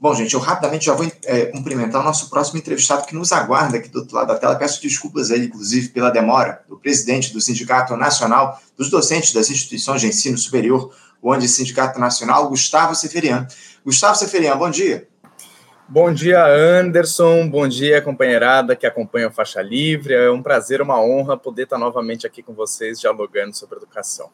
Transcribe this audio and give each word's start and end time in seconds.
Bom, 0.00 0.14
gente, 0.14 0.32
eu 0.32 0.40
rapidamente 0.40 0.86
já 0.86 0.94
vou 0.94 1.06
é, 1.26 1.44
cumprimentar 1.46 2.00
o 2.00 2.04
nosso 2.04 2.30
próximo 2.30 2.58
entrevistado 2.58 3.04
que 3.04 3.14
nos 3.14 3.32
aguarda 3.32 3.76
aqui 3.76 3.86
do 3.90 3.98
outro 3.98 4.16
lado 4.16 4.28
da 4.28 4.38
tela. 4.38 4.56
Peço 4.56 4.80
desculpas 4.80 5.30
aí, 5.30 5.44
inclusive, 5.44 5.90
pela 5.90 6.08
demora, 6.08 6.62
do 6.66 6.78
presidente 6.78 7.34
do 7.34 7.40
Sindicato 7.40 7.94
Nacional 7.98 8.58
dos 8.78 8.88
Docentes 8.88 9.34
das 9.34 9.50
Instituições 9.50 10.00
de 10.00 10.06
Ensino 10.06 10.38
Superior, 10.38 10.90
o 11.20 11.30
Andi 11.30 11.46
Sindicato 11.46 12.00
Nacional, 12.00 12.48
Gustavo 12.48 12.94
Seferian. 12.94 13.46
Gustavo 13.84 14.16
Seferian, 14.16 14.56
bom 14.56 14.70
dia. 14.70 15.06
Bom 15.86 16.10
dia, 16.14 16.46
Anderson. 16.46 17.46
Bom 17.50 17.68
dia, 17.68 18.00
companheirada 18.00 18.74
que 18.74 18.86
acompanha 18.86 19.28
o 19.28 19.30
Faixa 19.30 19.60
Livre. 19.60 20.14
É 20.14 20.30
um 20.30 20.42
prazer, 20.42 20.80
uma 20.80 20.98
honra 20.98 21.36
poder 21.36 21.64
estar 21.64 21.76
novamente 21.76 22.26
aqui 22.26 22.42
com 22.42 22.54
vocês, 22.54 22.98
dialogando 22.98 23.54
sobre 23.54 23.76
educação. 23.76 24.30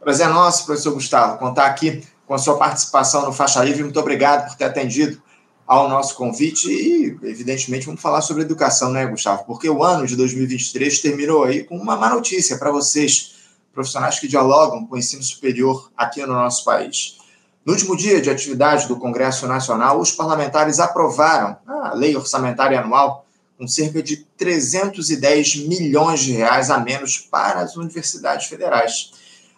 Prazer 0.00 0.26
é 0.26 0.30
nosso, 0.30 0.66
professor 0.66 0.92
Gustavo, 0.92 1.38
contar 1.38 1.66
aqui 1.66 2.02
com 2.26 2.34
a 2.34 2.38
sua 2.38 2.56
participação 2.56 3.24
no 3.24 3.32
Faixa 3.32 3.62
Livre. 3.62 3.82
Muito 3.82 4.00
obrigado 4.00 4.48
por 4.48 4.56
ter 4.56 4.64
atendido 4.64 5.22
ao 5.66 5.88
nosso 5.88 6.14
convite 6.16 6.68
e, 6.70 7.18
evidentemente, 7.22 7.86
vamos 7.86 8.00
falar 8.00 8.20
sobre 8.20 8.42
educação, 8.42 8.90
né, 8.90 9.06
Gustavo? 9.06 9.44
Porque 9.44 9.68
o 9.68 9.82
ano 9.82 10.06
de 10.06 10.14
2023 10.16 11.00
terminou 11.00 11.44
aí 11.44 11.64
com 11.64 11.76
uma 11.76 11.96
má 11.96 12.10
notícia 12.10 12.58
para 12.58 12.70
vocês, 12.70 13.34
profissionais 13.72 14.18
que 14.18 14.28
dialogam 14.28 14.86
com 14.86 14.94
o 14.94 14.98
ensino 14.98 15.22
superior 15.22 15.90
aqui 15.96 16.20
no 16.20 16.34
nosso 16.34 16.64
país. 16.64 17.18
No 17.64 17.72
último 17.72 17.96
dia 17.96 18.20
de 18.20 18.28
atividade 18.28 18.86
do 18.86 18.96
Congresso 18.96 19.46
Nacional, 19.46 19.98
os 19.98 20.12
parlamentares 20.12 20.78
aprovaram 20.78 21.56
a 21.66 21.94
lei 21.94 22.14
orçamentária 22.14 22.78
anual 22.78 23.24
com 23.56 23.66
cerca 23.66 24.02
de 24.02 24.18
310 24.36 25.66
milhões 25.66 26.20
de 26.20 26.32
reais 26.32 26.70
a 26.70 26.78
menos 26.78 27.18
para 27.18 27.60
as 27.60 27.76
universidades 27.76 28.46
federais. 28.48 29.12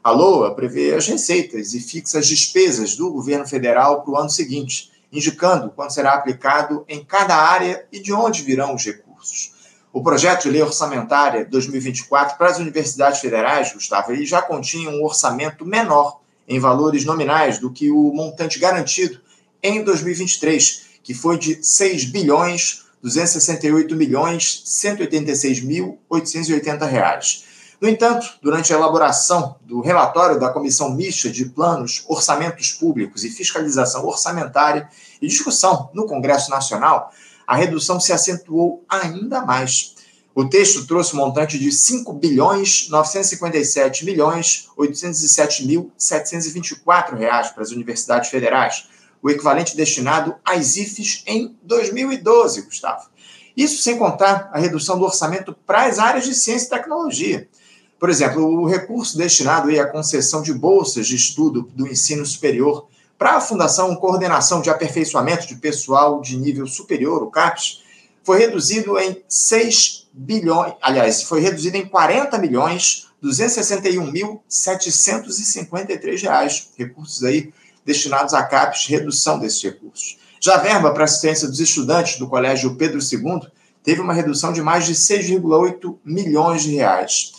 A 0.06 0.12
LOA 0.12 0.54
prevê 0.54 0.94
as 0.94 1.08
receitas 1.08 1.74
e 1.74 1.80
fixa 1.80 2.20
as 2.20 2.28
despesas 2.28 2.94
do 2.94 3.10
governo 3.10 3.44
federal 3.44 4.02
para 4.02 4.12
o 4.12 4.16
ano 4.16 4.30
seguinte, 4.30 4.92
indicando 5.12 5.68
quanto 5.70 5.94
será 5.94 6.14
aplicado 6.14 6.84
em 6.88 7.04
cada 7.04 7.34
área 7.34 7.84
e 7.90 7.98
de 7.98 8.12
onde 8.12 8.42
virão 8.42 8.72
os 8.72 8.84
recursos. 8.84 9.50
O 9.92 10.04
projeto 10.04 10.44
de 10.44 10.50
lei 10.50 10.62
orçamentária 10.62 11.44
2024 11.44 12.38
para 12.38 12.46
as 12.46 12.58
universidades 12.60 13.18
federais, 13.18 13.72
Gustavo, 13.72 14.12
ele 14.12 14.24
já 14.24 14.40
continha 14.40 14.90
um 14.90 15.02
orçamento 15.02 15.66
menor 15.66 16.20
em 16.46 16.60
valores 16.60 17.04
nominais 17.04 17.58
do 17.58 17.72
que 17.72 17.90
o 17.90 18.12
montante 18.12 18.60
garantido 18.60 19.20
em 19.60 19.82
2023, 19.82 20.82
que 21.02 21.14
foi 21.14 21.36
de 21.36 21.58
6 21.60 22.04
bilhões 22.04 22.86
268 23.02 23.96
milhões 23.96 24.62
186 24.66 25.62
mil 25.62 25.98
880 26.08 26.86
reais. 26.86 27.45
No 27.80 27.88
entanto, 27.88 28.38
durante 28.42 28.72
a 28.72 28.76
elaboração 28.76 29.56
do 29.60 29.80
relatório 29.80 30.40
da 30.40 30.48
Comissão 30.48 30.94
Mista 30.94 31.28
de 31.28 31.44
Planos, 31.44 32.04
Orçamentos 32.08 32.72
Públicos 32.72 33.22
e 33.22 33.30
Fiscalização 33.30 34.06
Orçamentária 34.06 34.88
e 35.20 35.26
discussão 35.26 35.90
no 35.92 36.06
Congresso 36.06 36.50
Nacional, 36.50 37.10
a 37.46 37.54
redução 37.54 38.00
se 38.00 38.12
acentuou 38.12 38.82
ainda 38.88 39.44
mais. 39.44 39.94
O 40.34 40.46
texto 40.46 40.86
trouxe 40.86 41.14
um 41.14 41.18
montante 41.18 41.58
de 41.58 41.70
5 41.70 42.12
bilhões 42.14 42.88
957 42.88 44.04
milhões 44.04 44.68
807 44.76 45.66
mil 45.66 45.92
724 45.96 47.16
reais 47.16 47.50
para 47.50 47.62
as 47.62 47.70
universidades 47.70 48.30
federais, 48.30 48.88
o 49.22 49.30
equivalente 49.30 49.76
destinado 49.76 50.36
às 50.44 50.76
IFES 50.76 51.22
em 51.26 51.56
2012, 51.62 52.62
Gustavo. 52.62 53.08
Isso 53.56 53.82
sem 53.82 53.98
contar 53.98 54.50
a 54.52 54.58
redução 54.58 54.98
do 54.98 55.04
orçamento 55.04 55.54
para 55.66 55.86
as 55.86 55.98
áreas 55.98 56.24
de 56.24 56.34
ciência 56.34 56.66
e 56.66 56.70
tecnologia. 56.70 57.48
Por 57.98 58.10
exemplo, 58.10 58.44
o 58.44 58.66
recurso 58.66 59.16
destinado 59.16 59.70
à 59.80 59.86
concessão 59.86 60.42
de 60.42 60.52
bolsas 60.52 61.06
de 61.06 61.16
estudo 61.16 61.62
do 61.74 61.86
ensino 61.86 62.26
superior 62.26 62.86
para 63.18 63.36
a 63.36 63.40
Fundação 63.40 63.96
Coordenação 63.96 64.60
de 64.60 64.68
Aperfeiçoamento 64.68 65.46
de 65.46 65.54
Pessoal 65.56 66.20
de 66.20 66.36
Nível 66.36 66.66
Superior, 66.66 67.22
o 67.22 67.30
CAPES, 67.30 67.82
foi 68.22 68.38
reduzido 68.38 68.98
em 68.98 69.22
6 69.28 70.08
bilhões, 70.12 70.74
aliás, 70.82 71.22
foi 71.22 71.40
reduzido 71.40 71.76
em 71.76 71.86
40 71.86 72.36
milhões 72.38 73.06
261.753 73.24 76.22
reais, 76.22 76.68
recursos 76.76 77.24
aí 77.24 77.52
destinados 77.84 78.34
à 78.34 78.42
CAPES, 78.42 78.86
redução 78.86 79.38
desses 79.38 79.62
recursos. 79.62 80.18
Já 80.40 80.56
a 80.56 80.58
verba 80.58 80.92
para 80.92 81.04
assistência 81.04 81.46
dos 81.48 81.60
estudantes 81.60 82.18
do 82.18 82.28
Colégio 82.28 82.74
Pedro 82.76 82.98
II 82.98 83.48
teve 83.82 84.00
uma 84.00 84.12
redução 84.12 84.52
de 84.52 84.60
mais 84.60 84.84
de 84.84 84.94
6,8 84.94 85.96
milhões 86.04 86.62
de 86.62 86.74
reais. 86.74 87.32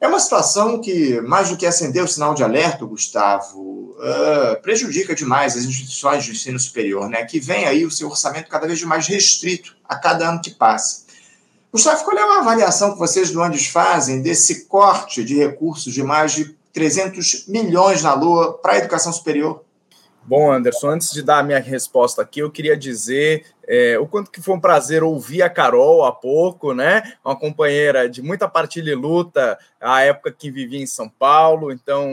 É 0.00 0.06
uma 0.06 0.20
situação 0.20 0.80
que, 0.80 1.20
mais 1.22 1.48
do 1.50 1.56
que 1.56 1.66
acender 1.66 2.04
o 2.04 2.08
sinal 2.08 2.32
de 2.32 2.44
alerta, 2.44 2.84
Gustavo, 2.84 3.96
uh, 3.98 4.62
prejudica 4.62 5.12
demais 5.12 5.56
as 5.56 5.64
instituições 5.64 6.24
de 6.24 6.30
ensino 6.30 6.58
superior, 6.58 7.08
né? 7.08 7.24
Que 7.24 7.40
vem 7.40 7.66
aí 7.66 7.84
o 7.84 7.90
seu 7.90 8.08
orçamento 8.08 8.48
cada 8.48 8.66
vez 8.66 8.80
mais 8.84 9.08
restrito 9.08 9.76
a 9.88 9.96
cada 9.96 10.28
ano 10.28 10.40
que 10.40 10.50
passa. 10.50 11.02
Gustavo, 11.72 12.04
qual 12.04 12.16
é 12.16 12.22
a 12.22 12.40
avaliação 12.40 12.92
que 12.92 12.98
vocês 12.98 13.30
do 13.30 13.42
Andes 13.42 13.66
fazem 13.66 14.22
desse 14.22 14.66
corte 14.66 15.24
de 15.24 15.36
recursos 15.36 15.92
de 15.92 16.02
mais 16.02 16.32
de 16.32 16.56
300 16.72 17.48
milhões 17.48 18.02
na 18.02 18.14
Lua 18.14 18.54
para 18.54 18.74
a 18.74 18.78
educação 18.78 19.12
superior? 19.12 19.64
Bom, 20.28 20.52
Anderson, 20.52 20.90
antes 20.90 21.10
de 21.10 21.22
dar 21.22 21.38
a 21.38 21.42
minha 21.42 21.58
resposta 21.58 22.20
aqui, 22.20 22.40
eu 22.40 22.50
queria 22.50 22.76
dizer 22.76 23.46
é, 23.66 23.98
o 23.98 24.06
quanto 24.06 24.30
que 24.30 24.42
foi 24.42 24.54
um 24.54 24.60
prazer 24.60 25.02
ouvir 25.02 25.40
a 25.40 25.48
Carol 25.48 26.04
há 26.04 26.12
pouco, 26.12 26.74
né? 26.74 27.14
Uma 27.24 27.34
companheira 27.34 28.10
de 28.10 28.20
muita 28.20 28.46
partilha 28.46 28.92
e 28.92 28.94
luta, 28.94 29.58
à 29.80 30.02
época 30.02 30.30
que 30.30 30.50
vivia 30.50 30.82
em 30.82 30.86
São 30.86 31.08
Paulo, 31.08 31.72
então 31.72 32.10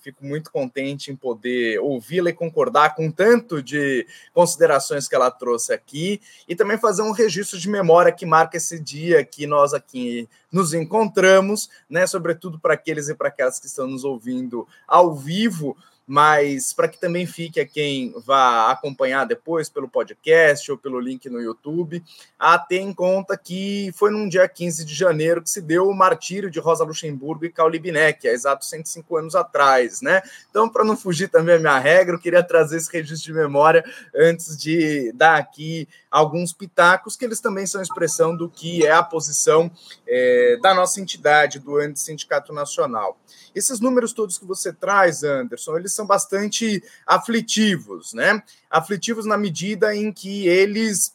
fico 0.00 0.24
muito 0.24 0.50
contente 0.50 1.12
em 1.12 1.14
poder 1.14 1.78
ouvi-la 1.78 2.30
e 2.30 2.32
concordar 2.32 2.96
com 2.96 3.08
tanto 3.12 3.62
de 3.62 4.08
considerações 4.34 5.06
que 5.06 5.14
ela 5.14 5.30
trouxe 5.30 5.72
aqui, 5.72 6.20
e 6.48 6.56
também 6.56 6.78
fazer 6.78 7.02
um 7.02 7.12
registro 7.12 7.60
de 7.60 7.68
memória 7.68 8.10
que 8.10 8.26
marca 8.26 8.56
esse 8.56 8.76
dia 8.76 9.24
que 9.24 9.46
nós 9.46 9.72
aqui 9.72 10.28
nos 10.50 10.74
encontramos, 10.74 11.70
né? 11.88 12.08
Sobretudo 12.08 12.58
para 12.58 12.74
aqueles 12.74 13.08
e 13.08 13.14
para 13.14 13.28
aquelas 13.28 13.60
que 13.60 13.66
estão 13.66 13.86
nos 13.86 14.02
ouvindo 14.02 14.66
ao 14.88 15.14
vivo 15.14 15.76
mas 16.12 16.74
para 16.74 16.88
que 16.88 17.00
também 17.00 17.24
fique 17.24 17.58
a 17.58 17.66
quem 17.66 18.12
vá 18.26 18.70
acompanhar 18.70 19.24
depois 19.24 19.70
pelo 19.70 19.88
podcast 19.88 20.70
ou 20.70 20.76
pelo 20.76 21.00
link 21.00 21.26
no 21.30 21.40
YouTube, 21.40 22.04
a 22.38 22.58
ter 22.58 22.80
em 22.80 22.92
conta 22.92 23.34
que 23.34 23.90
foi 23.94 24.10
num 24.10 24.28
dia 24.28 24.46
15 24.46 24.84
de 24.84 24.94
janeiro 24.94 25.40
que 25.40 25.48
se 25.48 25.62
deu 25.62 25.88
o 25.88 25.94
martírio 25.94 26.50
de 26.50 26.60
Rosa 26.60 26.84
Luxemburgo 26.84 27.46
e 27.46 27.50
Cauli 27.50 27.78
Bineck, 27.78 28.28
há 28.28 28.30
exatos 28.30 28.68
105 28.68 29.16
anos 29.16 29.34
atrás, 29.34 30.02
né? 30.02 30.20
Então, 30.50 30.68
para 30.68 30.84
não 30.84 30.98
fugir 30.98 31.28
também 31.28 31.54
a 31.54 31.58
minha 31.58 31.78
regra, 31.78 32.14
eu 32.14 32.20
queria 32.20 32.42
trazer 32.42 32.76
esse 32.76 32.92
registro 32.92 33.32
de 33.32 33.38
memória 33.38 33.82
antes 34.14 34.54
de 34.54 35.12
dar 35.14 35.38
aqui 35.38 35.88
alguns 36.10 36.52
pitacos, 36.52 37.16
que 37.16 37.24
eles 37.24 37.40
também 37.40 37.66
são 37.66 37.80
expressão 37.80 38.36
do 38.36 38.50
que 38.50 38.84
é 38.84 38.92
a 38.92 39.02
posição 39.02 39.70
é, 40.06 40.58
da 40.62 40.74
nossa 40.74 41.00
entidade, 41.00 41.58
do 41.58 41.78
Sindicato 41.96 42.52
Nacional. 42.52 43.18
Esses 43.54 43.80
números 43.80 44.12
todos 44.12 44.38
que 44.38 44.44
você 44.44 44.72
traz, 44.72 45.22
Anderson, 45.24 45.76
eles 45.76 45.92
são 45.92 46.01
bastante 46.06 46.82
aflitivos, 47.06 48.12
né? 48.12 48.42
Aflitivos 48.70 49.26
na 49.26 49.36
medida 49.36 49.94
em 49.94 50.12
que 50.12 50.46
eles 50.46 51.14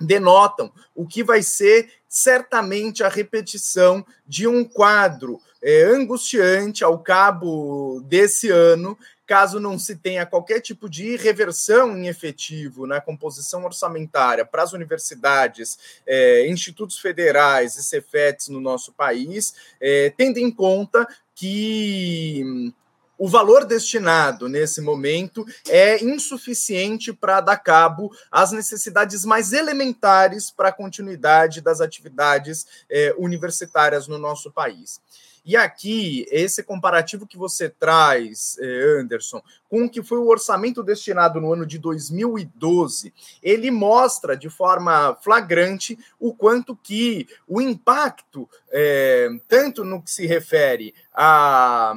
denotam 0.00 0.72
o 0.94 1.06
que 1.06 1.24
vai 1.24 1.42
ser 1.42 1.90
certamente 2.08 3.02
a 3.02 3.08
repetição 3.08 4.04
de 4.26 4.46
um 4.46 4.64
quadro 4.64 5.40
é, 5.60 5.84
angustiante 5.84 6.84
ao 6.84 6.98
cabo 6.98 8.00
desse 8.06 8.48
ano, 8.48 8.96
caso 9.26 9.60
não 9.60 9.78
se 9.78 9.96
tenha 9.96 10.24
qualquer 10.24 10.60
tipo 10.60 10.88
de 10.88 11.16
reversão 11.16 11.96
em 11.98 12.06
efetivo 12.06 12.86
na 12.86 13.00
composição 13.00 13.64
orçamentária 13.64 14.44
para 14.44 14.62
as 14.62 14.72
universidades, 14.72 15.78
é, 16.06 16.48
institutos 16.48 16.98
federais 16.98 17.76
e 17.76 17.82
cefetes 17.82 18.48
no 18.48 18.60
nosso 18.60 18.92
país, 18.92 19.54
é, 19.80 20.10
tendo 20.16 20.38
em 20.38 20.50
conta 20.50 21.06
que 21.34 22.72
o 23.18 23.28
valor 23.28 23.64
destinado 23.64 24.48
nesse 24.48 24.80
momento 24.80 25.44
é 25.68 26.02
insuficiente 26.02 27.12
para 27.12 27.40
dar 27.40 27.56
cabo 27.56 28.10
às 28.30 28.52
necessidades 28.52 29.24
mais 29.24 29.52
elementares 29.52 30.50
para 30.50 30.68
a 30.68 30.72
continuidade 30.72 31.60
das 31.60 31.80
atividades 31.80 32.66
eh, 32.88 33.14
universitárias 33.18 34.06
no 34.06 34.18
nosso 34.18 34.52
país. 34.52 35.00
E 35.44 35.56
aqui, 35.56 36.26
esse 36.30 36.62
comparativo 36.62 37.26
que 37.26 37.38
você 37.38 37.70
traz, 37.70 38.58
eh, 38.60 39.00
Anderson, 39.00 39.42
com 39.68 39.84
o 39.84 39.90
que 39.90 40.02
foi 40.02 40.18
o 40.18 40.28
orçamento 40.28 40.82
destinado 40.82 41.40
no 41.40 41.52
ano 41.52 41.64
de 41.64 41.78
2012, 41.78 43.14
ele 43.42 43.70
mostra 43.70 44.36
de 44.36 44.50
forma 44.50 45.16
flagrante 45.22 45.98
o 46.20 46.34
quanto 46.34 46.76
que 46.76 47.26
o 47.48 47.62
impacto, 47.62 48.48
é, 48.70 49.28
tanto 49.48 49.84
no 49.84 50.02
que 50.02 50.10
se 50.10 50.26
refere 50.26 50.94
a 51.14 51.94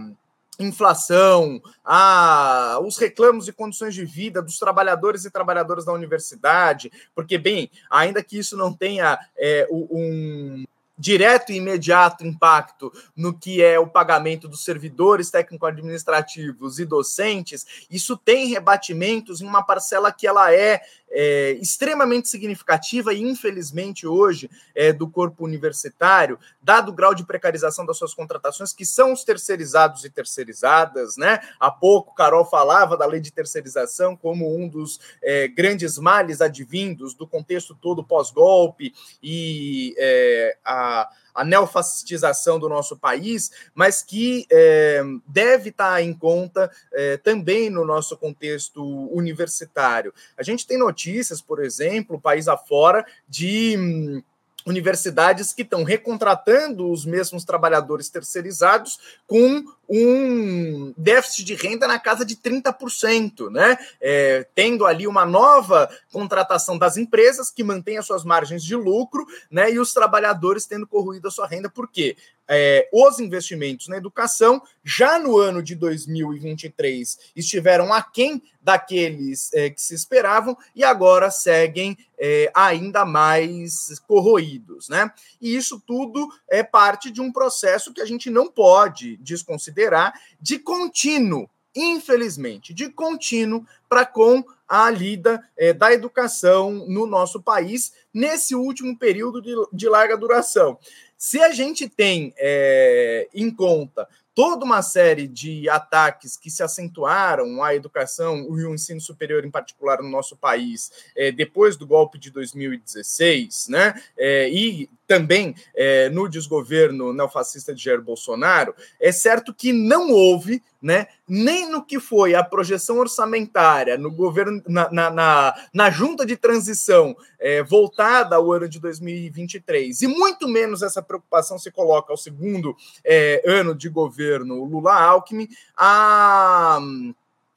inflação, 0.63 1.61
a, 1.83 2.79
os 2.83 2.97
reclamos 2.97 3.45
de 3.45 3.53
condições 3.53 3.93
de 3.93 4.05
vida 4.05 4.41
dos 4.41 4.57
trabalhadores 4.59 5.25
e 5.25 5.31
trabalhadoras 5.31 5.85
da 5.85 5.93
universidade, 5.93 6.91
porque, 7.15 7.37
bem, 7.37 7.69
ainda 7.89 8.23
que 8.23 8.37
isso 8.37 8.55
não 8.55 8.73
tenha 8.73 9.19
é, 9.37 9.67
um 9.71 10.65
direto 11.01 11.51
e 11.51 11.55
imediato 11.55 12.23
impacto 12.23 12.93
no 13.15 13.33
que 13.33 13.63
é 13.63 13.79
o 13.79 13.87
pagamento 13.87 14.47
dos 14.47 14.63
servidores 14.63 15.31
técnico-administrativos 15.31 16.77
e 16.77 16.85
docentes, 16.85 17.65
isso 17.89 18.15
tem 18.15 18.47
rebatimentos 18.47 19.41
em 19.41 19.47
uma 19.47 19.63
parcela 19.63 20.11
que 20.11 20.27
ela 20.27 20.53
é, 20.53 20.79
é, 21.09 21.53
extremamente 21.53 22.29
significativa 22.29 23.15
e, 23.15 23.21
infelizmente, 23.21 24.05
hoje, 24.05 24.47
é, 24.75 24.93
do 24.93 25.09
corpo 25.09 25.43
universitário, 25.43 26.37
dado 26.61 26.89
o 26.89 26.93
grau 26.93 27.13
de 27.13 27.25
precarização 27.25 27.85
das 27.85 27.97
suas 27.97 28.13
contratações, 28.13 28.73
que 28.73 28.85
são 28.85 29.13
os 29.13 29.23
terceirizados 29.23 30.05
e 30.05 30.09
terceirizadas, 30.09 31.17
né? 31.17 31.39
Há 31.59 31.71
pouco, 31.71 32.13
Carol 32.13 32.45
falava 32.45 32.97
da 32.97 33.05
lei 33.05 33.19
de 33.19 33.31
terceirização 33.31 34.15
como 34.15 34.55
um 34.55 34.67
dos 34.67 34.99
é, 35.23 35.47
grandes 35.47 35.97
males 35.97 36.41
advindos 36.41 37.13
do 37.13 37.27
contexto 37.27 37.75
todo 37.75 38.03
pós-golpe 38.03 38.93
e 39.21 39.95
é, 39.97 40.57
a 40.63 41.09
a 41.33 41.43
neofascistização 41.43 42.59
do 42.59 42.69
nosso 42.69 42.97
país, 42.97 43.51
mas 43.73 44.03
que 44.03 44.45
é, 44.51 45.01
deve 45.25 45.69
estar 45.69 46.01
em 46.01 46.13
conta 46.13 46.71
é, 46.93 47.17
também 47.17 47.69
no 47.69 47.85
nosso 47.85 48.17
contexto 48.17 48.83
universitário. 49.13 50.13
A 50.37 50.43
gente 50.43 50.67
tem 50.67 50.77
notícias, 50.77 51.41
por 51.41 51.63
exemplo, 51.63 52.19
país 52.19 52.47
afora, 52.47 53.05
de. 53.27 54.23
Universidades 54.65 55.53
que 55.53 55.63
estão 55.63 55.83
recontratando 55.83 56.89
os 56.91 57.05
mesmos 57.05 57.43
trabalhadores 57.43 58.09
terceirizados 58.09 58.99
com 59.27 59.63
um 59.89 60.93
déficit 60.97 61.43
de 61.43 61.55
renda 61.55 61.85
na 61.87 61.99
casa 61.99 62.23
de 62.23 62.35
30%, 62.37 63.49
né? 63.49 63.77
É, 63.99 64.47
tendo 64.55 64.85
ali 64.85 65.05
uma 65.05 65.25
nova 65.25 65.89
contratação 66.11 66.77
das 66.77 66.95
empresas 66.95 67.51
que 67.51 67.63
mantém 67.63 67.97
as 67.97 68.05
suas 68.05 68.23
margens 68.23 68.63
de 68.63 68.75
lucro, 68.75 69.25
né? 69.49 69.71
E 69.71 69.79
os 69.79 69.93
trabalhadores 69.93 70.65
tendo 70.65 70.87
corroído 70.87 71.27
a 71.27 71.31
sua 71.31 71.47
renda, 71.47 71.69
por 71.69 71.89
quê? 71.89 72.15
É, 72.53 72.89
os 72.91 73.17
investimentos 73.17 73.87
na 73.87 73.95
educação 73.95 74.61
já 74.83 75.17
no 75.17 75.37
ano 75.37 75.63
de 75.63 75.73
2023 75.73 77.17
estiveram 77.33 77.93
aquém 77.93 78.43
daqueles 78.61 79.53
é, 79.53 79.69
que 79.69 79.81
se 79.81 79.95
esperavam 79.95 80.57
e 80.75 80.83
agora 80.83 81.31
seguem 81.31 81.97
é, 82.19 82.51
ainda 82.53 83.05
mais 83.05 83.97
corroídos, 84.05 84.89
né? 84.89 85.09
E 85.39 85.55
isso 85.55 85.79
tudo 85.79 86.27
é 86.49 86.61
parte 86.61 87.09
de 87.09 87.21
um 87.21 87.31
processo 87.31 87.93
que 87.93 88.01
a 88.01 88.05
gente 88.05 88.29
não 88.29 88.51
pode 88.51 89.15
desconsiderar 89.17 90.13
de 90.41 90.59
contínuo, 90.59 91.49
infelizmente, 91.75 92.73
de 92.73 92.89
contínuo 92.89 93.65
para 93.87 94.05
com 94.05 94.43
a 94.67 94.89
lida 94.89 95.43
é, 95.57 95.73
da 95.73 95.91
educação 95.91 96.85
no 96.87 97.05
nosso 97.05 97.41
país 97.41 97.93
nesse 98.13 98.55
último 98.55 98.97
período 98.97 99.41
de, 99.41 99.53
de 99.73 99.89
larga 99.89 100.17
duração. 100.17 100.77
Se 101.17 101.41
a 101.41 101.51
gente 101.51 101.87
tem 101.87 102.33
é, 102.37 103.27
em 103.33 103.51
conta 103.51 104.07
toda 104.33 104.65
uma 104.65 104.81
série 104.81 105.27
de 105.27 105.69
ataques 105.69 106.37
que 106.37 106.49
se 106.49 106.63
acentuaram 106.63 107.61
à 107.63 107.75
educação 107.75 108.37
e 108.57 108.65
o 108.65 108.73
ensino 108.73 109.01
superior, 109.01 109.45
em 109.45 109.51
particular, 109.51 110.01
no 110.01 110.09
nosso 110.09 110.35
país, 110.37 110.91
é, 111.15 111.31
depois 111.31 111.75
do 111.75 111.85
golpe 111.85 112.17
de 112.17 112.31
2016, 112.31 113.67
né? 113.67 114.01
É, 114.17 114.49
e 114.49 114.89
também 115.11 115.53
é, 115.75 116.07
no 116.07 116.29
desgoverno 116.29 117.11
neofascista 117.11 117.75
de 117.75 117.83
Jair 117.83 118.01
Bolsonaro, 118.01 118.73
é 118.97 119.11
certo 119.11 119.53
que 119.53 119.73
não 119.73 120.09
houve, 120.09 120.63
né, 120.81 121.07
nem 121.27 121.69
no 121.69 121.83
que 121.83 121.99
foi 121.99 122.33
a 122.33 122.41
projeção 122.41 122.97
orçamentária 122.97 123.97
no 123.97 124.09
governo, 124.09 124.63
na, 124.65 124.89
na, 124.89 125.09
na, 125.09 125.55
na 125.73 125.89
junta 125.89 126.25
de 126.25 126.37
transição 126.37 127.13
é, 127.37 127.61
voltada 127.61 128.37
ao 128.37 128.53
ano 128.53 128.69
de 128.69 128.79
2023, 128.79 130.01
e 130.01 130.07
muito 130.07 130.47
menos 130.47 130.81
essa 130.81 131.01
preocupação 131.01 131.59
se 131.59 131.69
coloca 131.71 132.13
ao 132.13 132.17
segundo 132.17 132.73
é, 133.03 133.43
ano 133.45 133.75
de 133.75 133.89
governo 133.89 134.63
Lula-Alckmin, 134.63 135.49
a 135.75 136.79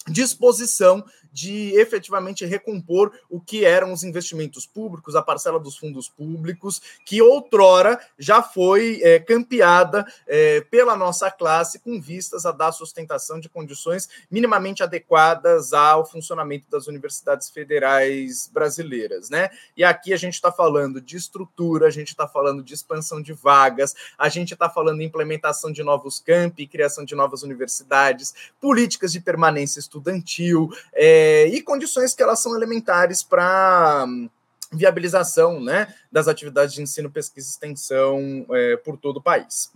disposição 0.09 1.05
de 1.35 1.77
efetivamente 1.77 2.47
recompor 2.47 3.13
o 3.29 3.41
que 3.41 3.65
eram 3.65 3.93
os 3.93 4.05
investimentos 4.05 4.65
públicos, 4.65 5.17
a 5.17 5.21
parcela 5.21 5.59
dos 5.59 5.77
fundos 5.77 6.09
públicos, 6.09 6.81
que 7.05 7.21
outrora 7.21 7.99
já 8.17 8.41
foi 8.41 9.01
é, 9.03 9.19
campeada 9.19 10.07
é, 10.29 10.61
pela 10.61 10.97
nossa 10.97 11.33
classe 11.33 11.81
com 11.81 12.01
vistas 12.01 12.47
a 12.47 12.53
dar 12.53 12.71
sustentação 12.71 13.41
de 13.41 13.49
condições 13.49 14.09
minimamente 14.31 14.85
adequadas 14.85 15.73
ao 15.73 16.09
funcionamento 16.09 16.71
das 16.71 16.87
universidades 16.87 17.51
federais 17.51 18.49
brasileiras, 18.53 19.29
né? 19.29 19.51
E 19.77 19.83
aqui 19.83 20.13
a 20.13 20.17
gente 20.17 20.35
está 20.35 20.53
falando 20.53 21.01
de 21.01 21.17
estrutura, 21.17 21.89
a 21.89 21.91
gente 21.91 22.11
está 22.11 22.29
falando 22.29 22.63
de 22.63 22.75
expansão 22.75 23.21
de 23.21 23.33
vagas, 23.33 23.93
a 24.17 24.29
gente 24.29 24.53
está 24.53 24.71
falando 24.71 24.99
de 24.99 25.05
implementação 25.05 25.73
de 25.73 25.83
novos 25.83 26.21
campi, 26.21 26.69
criação 26.69 27.05
de 27.05 27.17
novas 27.17 27.43
universidades, 27.43 28.33
políticas 28.61 29.11
de 29.11 29.19
permanência 29.19 29.81
estudantil, 29.81 30.71
é, 30.93 31.24
é, 31.25 31.49
e 31.49 31.63
condições 31.63 32.15
que 32.15 32.23
elas 32.23 32.41
são 32.41 32.55
elementares 32.55 33.23
para 33.23 34.05
hum, 34.07 34.29
viabilização 34.71 35.59
né, 35.59 35.89
das 36.13 36.29
atividades 36.29 36.75
de 36.75 36.83
ensino, 36.83 37.11
pesquisa 37.11 37.49
e 37.49 37.51
extensão 37.51 38.47
é, 38.51 38.77
por 38.77 38.99
todo 38.99 39.17
o 39.17 39.23
país. 39.23 39.71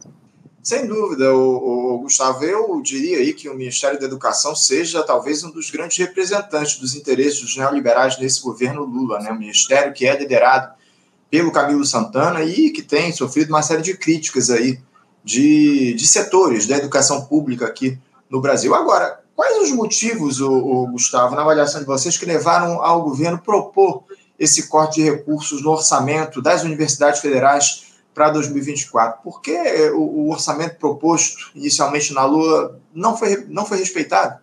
Sem 0.63 0.87
dúvida, 0.87 1.33
o, 1.33 1.95
o, 1.95 1.99
Gustavo, 2.01 2.45
eu 2.45 2.83
diria 2.83 3.19
aí 3.19 3.33
que 3.33 3.49
o 3.49 3.55
Ministério 3.55 3.99
da 3.99 4.05
Educação 4.05 4.55
seja 4.55 5.03
talvez 5.03 5.43
um 5.43 5.51
dos 5.51 5.71
grandes 5.71 5.97
representantes 5.97 6.79
dos 6.79 6.95
interesses 6.95 7.41
dos 7.41 7.57
neoliberais 7.57 8.19
nesse 8.19 8.43
governo 8.43 8.85
Lula, 8.85 9.19
né? 9.21 9.33
Um 9.33 9.39
ministério 9.39 9.95
que 9.95 10.07
é 10.07 10.19
liderado 10.19 10.75
pelo 11.31 11.53
Camilo 11.53 11.87
Santana 11.87 12.43
e 12.43 12.71
que 12.71 12.83
tem 12.83 13.13
sofrido 13.13 13.49
uma 13.49 13.63
série 13.63 13.81
de 13.81 13.97
críticas 13.97 14.51
aí 14.51 14.79
de, 15.25 15.95
de 15.95 16.07
setores 16.07 16.67
da 16.67 16.77
educação 16.77 17.25
pública 17.25 17.65
aqui 17.65 17.99
no 18.29 18.41
Brasil. 18.41 18.75
Agora, 18.75 19.21
Quais 19.39 19.57
os 19.57 19.71
motivos, 19.71 20.41
o, 20.41 20.53
o, 20.53 20.87
Gustavo, 20.89 21.37
na 21.37 21.43
avaliação 21.43 21.79
de 21.79 21.87
vocês, 21.87 22.19
que 22.19 22.27
levaram 22.27 22.83
ao 22.83 23.05
governo 23.05 23.39
propor 23.39 24.03
esse 24.37 24.67
corte 24.67 24.97
de 24.97 25.09
recursos 25.09 25.63
no 25.63 25.71
orçamento 25.71 26.43
das 26.43 26.65
universidades 26.65 27.21
federais 27.21 27.93
para 28.13 28.31
2024? 28.31 29.23
Por 29.23 29.41
que 29.41 29.57
o, 29.91 30.01
o 30.01 30.31
orçamento 30.33 30.75
proposto 30.81 31.53
inicialmente 31.55 32.13
na 32.13 32.25
Lua 32.25 32.81
não 32.93 33.17
foi, 33.17 33.47
não 33.49 33.65
foi 33.65 33.79
respeitado? 33.79 34.41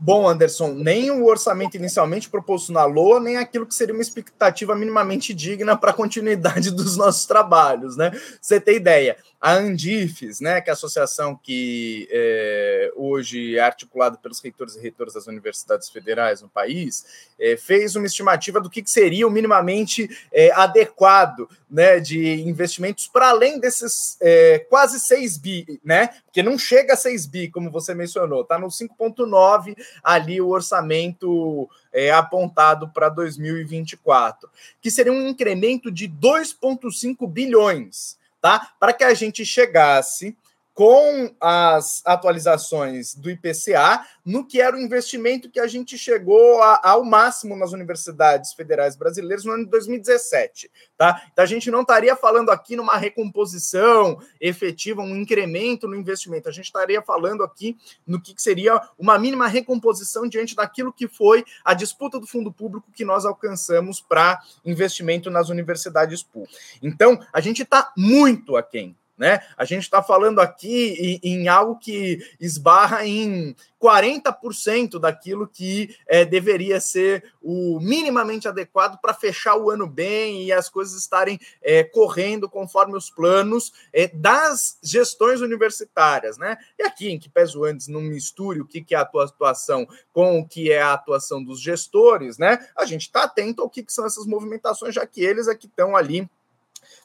Bom, 0.00 0.28
Anderson, 0.28 0.68
nem 0.74 1.10
o 1.10 1.26
orçamento 1.26 1.76
inicialmente 1.76 2.30
proposto 2.30 2.72
na 2.72 2.84
LOA, 2.84 3.18
nem 3.18 3.36
aquilo 3.36 3.66
que 3.66 3.74
seria 3.74 3.92
uma 3.92 4.02
expectativa 4.02 4.76
minimamente 4.76 5.34
digna 5.34 5.76
para 5.76 5.90
a 5.90 5.94
continuidade 5.94 6.70
dos 6.74 6.96
nossos 6.96 7.26
trabalhos, 7.26 7.96
né? 7.96 8.12
Você 8.40 8.60
tem 8.60 8.76
ideia, 8.76 9.16
a 9.40 9.54
Andifes, 9.54 10.40
né, 10.40 10.60
que 10.60 10.68
é 10.68 10.72
a 10.72 10.74
associação 10.74 11.36
que 11.36 12.08
é, 12.10 12.92
hoje 12.96 13.56
é 13.56 13.60
articulada 13.60 14.18
pelos 14.18 14.40
reitores 14.40 14.74
e 14.74 14.80
reitoras 14.80 15.14
das 15.14 15.28
universidades 15.28 15.88
federais 15.88 16.42
no 16.42 16.48
país, 16.48 17.06
é, 17.38 17.56
fez 17.56 17.94
uma 17.94 18.06
estimativa 18.06 18.60
do 18.60 18.68
que, 18.68 18.82
que 18.82 18.90
seria 18.90 19.28
o 19.28 19.30
minimamente 19.30 20.10
é, 20.32 20.50
adequado 20.52 21.48
né, 21.70 22.00
de 22.00 22.40
investimentos 22.42 23.06
para 23.06 23.28
além 23.28 23.60
desses 23.60 24.16
é, 24.20 24.58
quase 24.68 24.98
6 24.98 25.38
bi, 25.38 25.80
né? 25.84 26.08
Porque 26.24 26.42
não 26.42 26.58
chega 26.58 26.94
a 26.94 26.96
6 26.96 27.26
bi, 27.26 27.48
como 27.48 27.70
você 27.70 27.94
mencionou, 27.94 28.42
está 28.42 28.58
no 28.58 28.66
5,9 28.66 29.76
ali 30.02 30.40
o 30.40 30.48
orçamento 30.48 31.70
é, 31.92 32.10
apontado 32.10 32.88
para 32.88 33.08
2024, 33.08 34.50
que 34.80 34.90
seria 34.90 35.12
um 35.12 35.28
incremento 35.28 35.92
de 35.92 36.08
2,5 36.08 37.28
bilhões 37.30 38.17
tá? 38.40 38.70
Para 38.78 38.92
que 38.92 39.04
a 39.04 39.14
gente 39.14 39.44
chegasse 39.44 40.36
com 40.78 41.34
as 41.40 42.02
atualizações 42.04 43.12
do 43.12 43.28
IPCA, 43.28 44.06
no 44.24 44.46
que 44.46 44.60
era 44.60 44.76
o 44.76 44.80
investimento 44.80 45.50
que 45.50 45.58
a 45.58 45.66
gente 45.66 45.98
chegou 45.98 46.62
a, 46.62 46.80
ao 46.84 47.04
máximo 47.04 47.56
nas 47.56 47.72
universidades 47.72 48.52
federais 48.52 48.94
brasileiras 48.94 49.44
no 49.44 49.50
ano 49.50 49.64
de 49.64 49.70
2017. 49.72 50.70
Tá? 50.96 51.20
Então 51.32 51.42
a 51.42 51.48
gente 51.48 51.68
não 51.68 51.80
estaria 51.80 52.14
falando 52.14 52.50
aqui 52.50 52.76
numa 52.76 52.96
recomposição 52.96 54.20
efetiva, 54.40 55.02
um 55.02 55.16
incremento 55.16 55.88
no 55.88 55.96
investimento, 55.96 56.48
a 56.48 56.52
gente 56.52 56.66
estaria 56.66 57.02
falando 57.02 57.42
aqui 57.42 57.76
no 58.06 58.22
que 58.22 58.32
seria 58.40 58.80
uma 58.96 59.18
mínima 59.18 59.48
recomposição 59.48 60.28
diante 60.28 60.54
daquilo 60.54 60.92
que 60.92 61.08
foi 61.08 61.44
a 61.64 61.74
disputa 61.74 62.20
do 62.20 62.26
fundo 62.28 62.52
público 62.52 62.92
que 62.94 63.04
nós 63.04 63.26
alcançamos 63.26 64.00
para 64.00 64.40
investimento 64.64 65.28
nas 65.28 65.48
universidades 65.48 66.22
públicas. 66.22 66.78
Então, 66.80 67.18
a 67.32 67.40
gente 67.40 67.62
está 67.62 67.92
muito 67.96 68.56
aquém 68.56 68.96
né? 69.18 69.40
A 69.56 69.64
gente 69.64 69.82
está 69.82 70.02
falando 70.02 70.40
aqui 70.40 71.20
em, 71.22 71.32
em, 71.32 71.48
algo 71.48 71.76
que 71.76 72.24
esbarra 72.40 73.04
em 73.04 73.54
40% 73.82 74.98
daquilo 74.98 75.46
que 75.46 75.94
é, 76.06 76.24
deveria 76.24 76.80
ser 76.80 77.32
o 77.42 77.80
minimamente 77.80 78.48
adequado 78.48 78.98
para 79.00 79.14
fechar 79.14 79.56
o 79.56 79.70
ano 79.70 79.86
bem 79.86 80.44
e 80.44 80.52
as 80.52 80.68
coisas 80.68 80.98
estarem 80.98 81.38
é, 81.62 81.82
correndo 81.82 82.48
conforme 82.48 82.96
os 82.96 83.10
planos 83.10 83.72
é, 83.92 84.08
das 84.08 84.78
gestões 84.82 85.40
universitárias, 85.40 86.38
né? 86.38 86.56
E 86.78 86.82
aqui, 86.82 87.10
em 87.10 87.18
que 87.18 87.28
peso 87.28 87.64
antes 87.64 87.88
não 87.88 88.00
misture 88.00 88.60
o 88.60 88.66
que, 88.66 88.80
que 88.80 88.94
é 88.94 88.98
a 88.98 89.04
tua 89.04 89.24
atuação 89.24 89.86
com 90.12 90.38
o 90.38 90.46
que 90.46 90.70
é 90.70 90.80
a 90.80 90.92
atuação 90.92 91.42
dos 91.42 91.60
gestores, 91.60 92.38
né? 92.38 92.66
A 92.76 92.84
gente 92.84 93.02
está 93.02 93.24
atento 93.24 93.62
ao 93.62 93.70
que, 93.70 93.82
que 93.82 93.92
são 93.92 94.06
essas 94.06 94.26
movimentações, 94.26 94.94
já 94.94 95.06
que 95.06 95.22
eles 95.22 95.48
é 95.48 95.54
que 95.54 95.66
estão 95.66 95.96
ali 95.96 96.28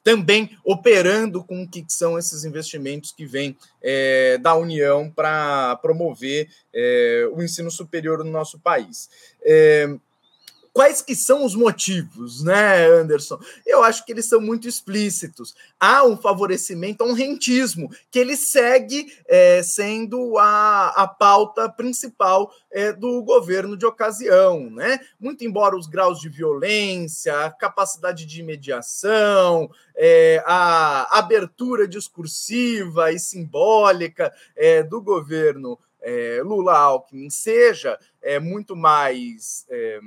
também 0.03 0.57
operando 0.63 1.43
com 1.43 1.63
o 1.63 1.67
que 1.67 1.85
são 1.87 2.17
esses 2.19 2.43
investimentos 2.43 3.11
que 3.11 3.25
vêm 3.25 3.57
é, 3.81 4.37
da 4.37 4.55
União 4.55 5.09
para 5.09 5.77
promover 5.77 6.49
é, 6.73 7.27
o 7.31 7.41
ensino 7.41 7.71
superior 7.71 8.23
no 8.23 8.31
nosso 8.31 8.59
país. 8.59 9.09
É, 9.43 9.87
quais 10.73 11.03
que 11.03 11.15
são 11.15 11.45
os 11.45 11.53
motivos, 11.53 12.43
né, 12.43 12.85
Anderson? 12.87 13.39
Eu 13.65 13.83
acho 13.83 14.03
que 14.03 14.11
eles 14.11 14.25
são 14.25 14.41
muito 14.41 14.67
explícitos. 14.67 15.55
Há 15.79 16.03
um 16.03 16.17
favorecimento, 16.17 17.03
há 17.03 17.07
um 17.07 17.13
rentismo, 17.13 17.91
que 18.09 18.17
ele 18.17 18.35
segue 18.35 19.15
é, 19.27 19.61
sendo 19.61 20.37
a, 20.39 20.87
a 20.89 21.07
pauta 21.07 21.69
principal 21.69 22.51
é, 22.71 22.91
do 22.91 23.21
governo 23.21 23.77
de 23.77 23.85
ocasião, 23.85 24.71
né? 24.71 24.99
Muito 25.19 25.45
embora 25.45 25.77
os 25.77 25.85
graus 25.85 26.19
de 26.19 26.27
violência, 26.27 27.45
a 27.45 27.51
capacidade 27.51 28.25
de 28.25 28.41
mediação, 28.41 29.69
é, 29.95 30.43
a 30.45 31.19
abertura 31.19 31.87
discursiva 31.87 33.11
e 33.11 33.19
simbólica 33.19 34.33
é, 34.55 34.81
do 34.81 34.99
governo 34.99 35.77
é, 36.01 36.41
Lula 36.43 36.77
Alckmin 36.77 37.29
seja 37.29 37.97
é, 38.21 38.39
muito 38.39 38.75
mais 38.75 39.65
é, 39.69 39.99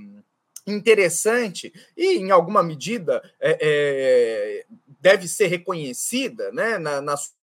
interessante 0.66 1.72
e, 1.96 2.16
em 2.16 2.30
alguma 2.30 2.62
medida, 2.62 3.22
é, 3.40 3.58
é, 3.60 4.66
deve 5.00 5.28
ser 5.28 5.46
reconhecida 5.46 6.50
né, 6.52 6.78
na, 6.78 7.00
nas 7.00 7.34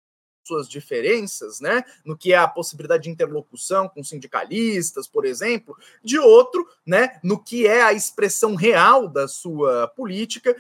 suas 0.46 0.68
diferenças, 0.68 1.62
né, 1.62 1.84
no 2.04 2.18
que 2.18 2.34
é 2.34 2.38
a 2.38 2.48
possibilidade 2.48 3.04
de 3.04 3.10
interlocução 3.10 3.88
com 3.88 4.04
sindicalistas, 4.04 5.08
por 5.08 5.26
exemplo, 5.26 5.76
de 6.04 6.20
outro, 6.20 6.68
né, 6.86 7.20
no 7.24 7.42
que 7.42 7.66
é 7.66 7.82
a 7.82 7.94
expressão 7.94 8.56
real 8.56 9.08
da 9.08 9.28
sua 9.28 9.88
política, 9.88 10.56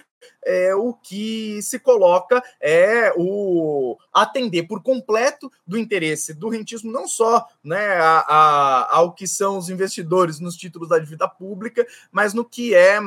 é, 0.46 0.76
o 0.76 0.94
que 0.94 1.62
se 1.62 1.80
coloca 1.80 2.42
é 2.62 3.14
o 3.18 3.98
atender 4.14 4.64
por 4.64 4.82
completo 4.82 5.52
do 5.66 5.78
interesse 5.78 6.34
do 6.34 6.50
rentismo, 6.50 6.92
não 6.92 7.08
só 7.08 7.48
né, 7.64 7.96
a, 7.98 8.26
a, 8.28 8.98
ao 8.98 9.14
que 9.14 9.28
são 9.28 9.58
os 9.58 9.70
investidores 9.70 10.40
nos 10.40 10.56
títulos 10.56 10.90
da 10.90 11.00
dívida 11.00 11.28
pública, 11.28 11.86
mas 12.12 12.34
no 12.34 12.46
que 12.46 12.74
é 12.76 13.00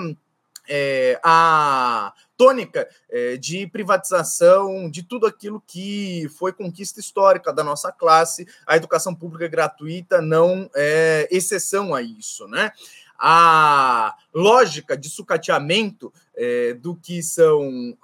é, 0.69 1.19
a 1.23 2.13
tônica 2.37 2.89
é, 3.09 3.37
de 3.37 3.67
privatização 3.67 4.91
de 4.91 5.03
tudo 5.03 5.27
aquilo 5.27 5.63
que 5.67 6.29
foi 6.37 6.53
conquista 6.53 7.01
histórica 7.01 7.53
da 7.53 7.65
nossa 7.65 7.91
classe, 7.91 8.47
a 8.67 8.77
educação 8.77 9.15
pública 9.15 9.49
gratuita 9.49 10.21
não 10.21 10.69
é 10.75 11.29
exceção 11.31 11.95
a 11.95 12.03
isso, 12.03 12.47
né? 12.47 12.73
A 13.19 14.15
lógica 14.35 14.97
de 14.97 15.09
sucateamento 15.09 16.13
é, 16.37 16.75
do 16.75 16.95
que 16.95 17.23
são 17.23 17.97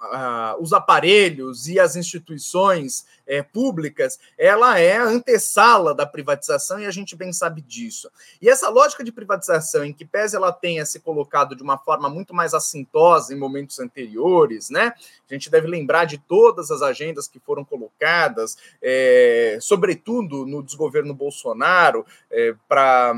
os 0.59 0.73
aparelhos 0.73 1.67
e 1.67 1.79
as 1.79 1.95
instituições 1.95 3.05
é, 3.27 3.43
públicas, 3.43 4.19
ela 4.37 4.79
é 4.79 4.97
a 4.97 5.05
antessala 5.05 5.93
da 5.93 6.05
privatização 6.05 6.79
e 6.79 6.85
a 6.85 6.91
gente 6.91 7.15
bem 7.15 7.31
sabe 7.31 7.61
disso. 7.61 8.09
E 8.41 8.49
essa 8.49 8.69
lógica 8.69 9.03
de 9.03 9.11
privatização, 9.11 9.85
em 9.85 9.93
que 9.93 10.03
pese 10.03 10.35
ela 10.35 10.51
tenha 10.51 10.85
se 10.85 10.99
colocado 10.99 11.55
de 11.55 11.63
uma 11.63 11.77
forma 11.77 12.09
muito 12.09 12.33
mais 12.33 12.53
assintosa 12.53 13.33
em 13.33 13.37
momentos 13.37 13.79
anteriores, 13.79 14.69
né? 14.69 14.93
A 15.29 15.33
gente 15.33 15.49
deve 15.49 15.67
lembrar 15.67 16.05
de 16.05 16.17
todas 16.17 16.71
as 16.71 16.81
agendas 16.81 17.27
que 17.27 17.39
foram 17.39 17.63
colocadas, 17.63 18.57
é, 18.81 19.57
sobretudo 19.61 20.45
no 20.45 20.63
desgoverno 20.63 21.13
Bolsonaro, 21.13 22.05
é, 22.31 22.55
para 22.67 23.13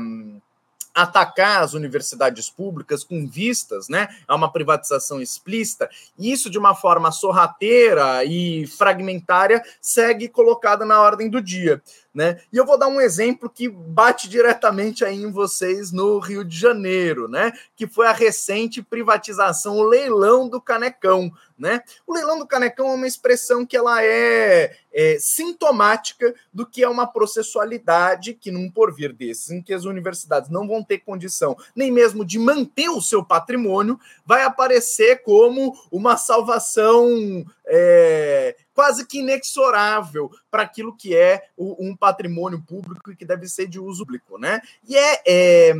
atacar 0.96 1.62
as 1.62 1.74
universidades 1.74 2.48
públicas 2.48 3.04
com 3.04 3.26
vistas 3.28 3.86
né, 3.86 4.08
a 4.26 4.34
uma 4.34 4.50
privatização 4.50 5.20
explícita, 5.20 5.90
e 6.18 6.32
isso 6.32 6.48
de 6.48 6.58
uma 6.58 6.74
forma 6.74 7.12
sorrateira 7.12 8.24
e 8.24 8.66
fragmentária 8.66 9.62
segue 9.78 10.26
colocada 10.26 10.86
na 10.86 11.02
ordem 11.02 11.28
do 11.28 11.42
dia. 11.42 11.82
Né? 12.16 12.40
E 12.50 12.56
eu 12.56 12.64
vou 12.64 12.78
dar 12.78 12.88
um 12.88 12.98
exemplo 12.98 13.50
que 13.50 13.68
bate 13.68 14.26
diretamente 14.26 15.04
aí 15.04 15.22
em 15.22 15.30
vocês 15.30 15.92
no 15.92 16.18
Rio 16.18 16.42
de 16.42 16.58
Janeiro, 16.58 17.28
né? 17.28 17.52
Que 17.76 17.86
foi 17.86 18.06
a 18.06 18.12
recente 18.12 18.82
privatização, 18.82 19.76
o 19.76 19.86
leilão 19.86 20.48
do 20.48 20.58
Canecão, 20.58 21.30
né? 21.58 21.82
O 22.06 22.14
leilão 22.14 22.38
do 22.38 22.46
Canecão 22.46 22.88
é 22.88 22.94
uma 22.94 23.06
expressão 23.06 23.66
que 23.66 23.76
ela 23.76 24.02
é, 24.02 24.74
é 24.90 25.18
sintomática 25.20 26.34
do 26.50 26.64
que 26.64 26.82
é 26.82 26.88
uma 26.88 27.06
processualidade 27.06 28.32
que, 28.32 28.50
num 28.50 28.70
porvir 28.70 29.12
desses, 29.12 29.50
em 29.50 29.60
que 29.60 29.74
as 29.74 29.84
universidades 29.84 30.48
não 30.48 30.66
vão 30.66 30.82
ter 30.82 31.00
condição 31.00 31.54
nem 31.74 31.92
mesmo 31.92 32.24
de 32.24 32.38
manter 32.38 32.88
o 32.88 33.02
seu 33.02 33.22
patrimônio, 33.22 34.00
vai 34.24 34.42
aparecer 34.42 35.22
como 35.22 35.74
uma 35.92 36.16
salvação 36.16 37.44
é, 37.66 38.56
quase 38.74 39.06
que 39.06 39.18
inexorável 39.18 40.30
para 40.50 40.62
aquilo 40.62 40.96
que 40.96 41.16
é 41.16 41.42
o, 41.56 41.84
um 41.84 41.96
patrimônio 41.96 42.62
público 42.66 43.10
e 43.10 43.16
que 43.16 43.24
deve 43.24 43.48
ser 43.48 43.66
de 43.66 43.80
uso 43.80 44.04
público, 44.04 44.38
né? 44.38 44.60
E 44.88 44.96
é, 44.96 45.22
é 45.26 45.74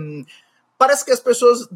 parece 0.79 1.05
que 1.05 1.11
as 1.11 1.21
pessoas 1.21 1.69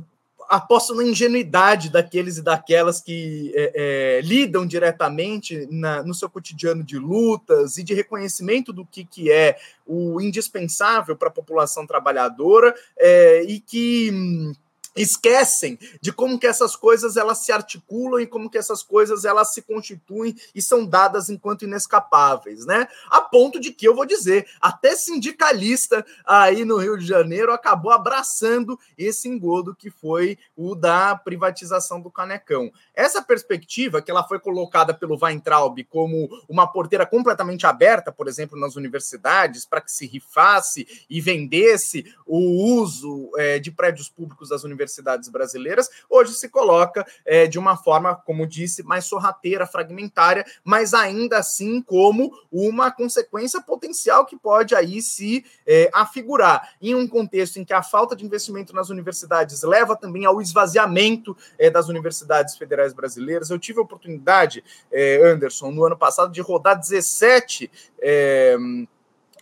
apostam 0.49 0.97
na 0.97 1.05
ingenuidade 1.05 1.90
daqueles 1.90 2.37
e 2.37 2.43
daquelas 2.43 3.00
que 3.00 3.52
é, 3.55 4.19
é, 4.19 4.21
lidam 4.21 4.67
diretamente 4.67 5.69
na, 5.71 6.02
no 6.02 6.12
seu 6.12 6.29
cotidiano 6.29 6.83
de 6.83 6.99
lutas 6.99 7.79
e 7.79 7.85
de 7.85 7.95
reconhecimento 7.95 8.73
do 8.73 8.85
que, 8.85 9.05
que 9.05 9.31
é 9.31 9.57
o 9.87 10.21
indispensável 10.21 11.17
para 11.17 11.29
a 11.29 11.33
população 11.33 11.87
trabalhadora 11.87 12.75
é, 12.99 13.45
e 13.45 13.61
que 13.61 14.11
hum, 14.12 14.52
esquecem 14.97 15.79
de 16.01 16.13
como 16.13 16.39
que 16.39 16.47
essas 16.47 16.75
coisas 16.75 17.17
elas 17.17 17.39
se 17.39 17.53
articulam 17.53 18.21
e 18.21 18.27
como 18.27 18.51
que 18.51 18.59
essas 18.59 18.83
coisas 18.83 19.25
elas 19.25 19.55
se 19.55 19.63
constituem 19.63 20.37
e 20.55 20.61
são 20.61 20.85
dadas 20.85 21.31
enquanto 21.31 21.65
inescapáveis, 21.65 22.67
né? 22.67 22.89
A 23.09 23.21
ponto 23.21 23.61
de 23.61 23.73
que 23.73 23.87
eu 23.87 23.95
vou 23.95 24.05
dizer, 24.05 24.47
até 24.61 24.97
sindicalista 24.97 26.05
aí 26.27 26.65
no 26.65 26.77
Rio 26.77 26.99
de 26.99 27.07
Janeiro 27.07 27.53
acabou 27.53 27.93
abraçando 27.93 28.79
esse 28.99 29.29
engodo 29.29 29.75
que 29.75 29.91
foi 29.91 30.39
o 30.57 30.75
da 30.75 31.15
privatização 31.15 32.01
do 32.01 32.11
Canecão. 32.11 32.73
Essa 32.95 33.23
perspectiva 33.23 34.03
que 34.03 34.11
ela 34.11 34.27
foi 34.27 34.39
colocada 34.39 34.93
pelo 34.93 35.19
Weintraub 35.21 35.83
como 35.85 36.29
uma 36.49 36.67
porteira 36.67 37.07
completamente 37.07 37.67
aberta, 37.67 38.11
por 38.13 38.29
exemplo, 38.29 38.59
nas 38.59 38.77
universidades, 38.77 39.65
para 39.65 39.81
que 39.81 39.93
se 39.93 40.07
rifasse 40.07 41.07
e 41.09 41.21
vendesse 41.21 42.13
o 42.27 42.75
uso 42.81 43.31
é, 43.37 43.59
de 43.59 43.71
prédios 43.71 44.09
públicos 44.09 44.49
das 44.49 44.65
universidades 44.65 44.80
universidades 44.81 45.29
brasileiras, 45.29 45.89
hoje 46.09 46.33
se 46.35 46.49
coloca 46.49 47.07
é, 47.25 47.47
de 47.47 47.59
uma 47.59 47.77
forma, 47.77 48.15
como 48.15 48.47
disse, 48.47 48.83
mais 48.83 49.05
sorrateira, 49.05 49.67
fragmentária, 49.67 50.45
mas 50.65 50.95
ainda 50.95 51.39
assim 51.39 51.83
como 51.83 52.33
uma 52.51 52.91
consequência 52.91 53.61
potencial 53.61 54.25
que 54.25 54.37
pode 54.37 54.75
aí 54.75 55.03
se 55.03 55.45
é, 55.67 55.91
afigurar 55.93 56.75
em 56.81 56.95
um 56.95 57.07
contexto 57.07 57.59
em 57.59 57.65
que 57.65 57.75
a 57.75 57.83
falta 57.83 58.17
de 58.17 58.25
investimento 58.25 58.75
nas 58.75 58.89
universidades 58.89 59.63
leva 59.63 59.95
também 59.95 60.25
ao 60.25 60.41
esvaziamento 60.41 61.37
é, 61.59 61.69
das 61.69 61.89
universidades 61.89 62.57
federais 62.57 62.93
brasileiras. 62.93 63.51
Eu 63.51 63.59
tive 63.59 63.79
a 63.79 63.83
oportunidade, 63.83 64.65
é, 64.91 65.21
Anderson, 65.25 65.71
no 65.71 65.85
ano 65.85 65.97
passado, 65.97 66.33
de 66.33 66.41
rodar 66.41 66.79
17 66.79 67.71
é, 68.01 68.57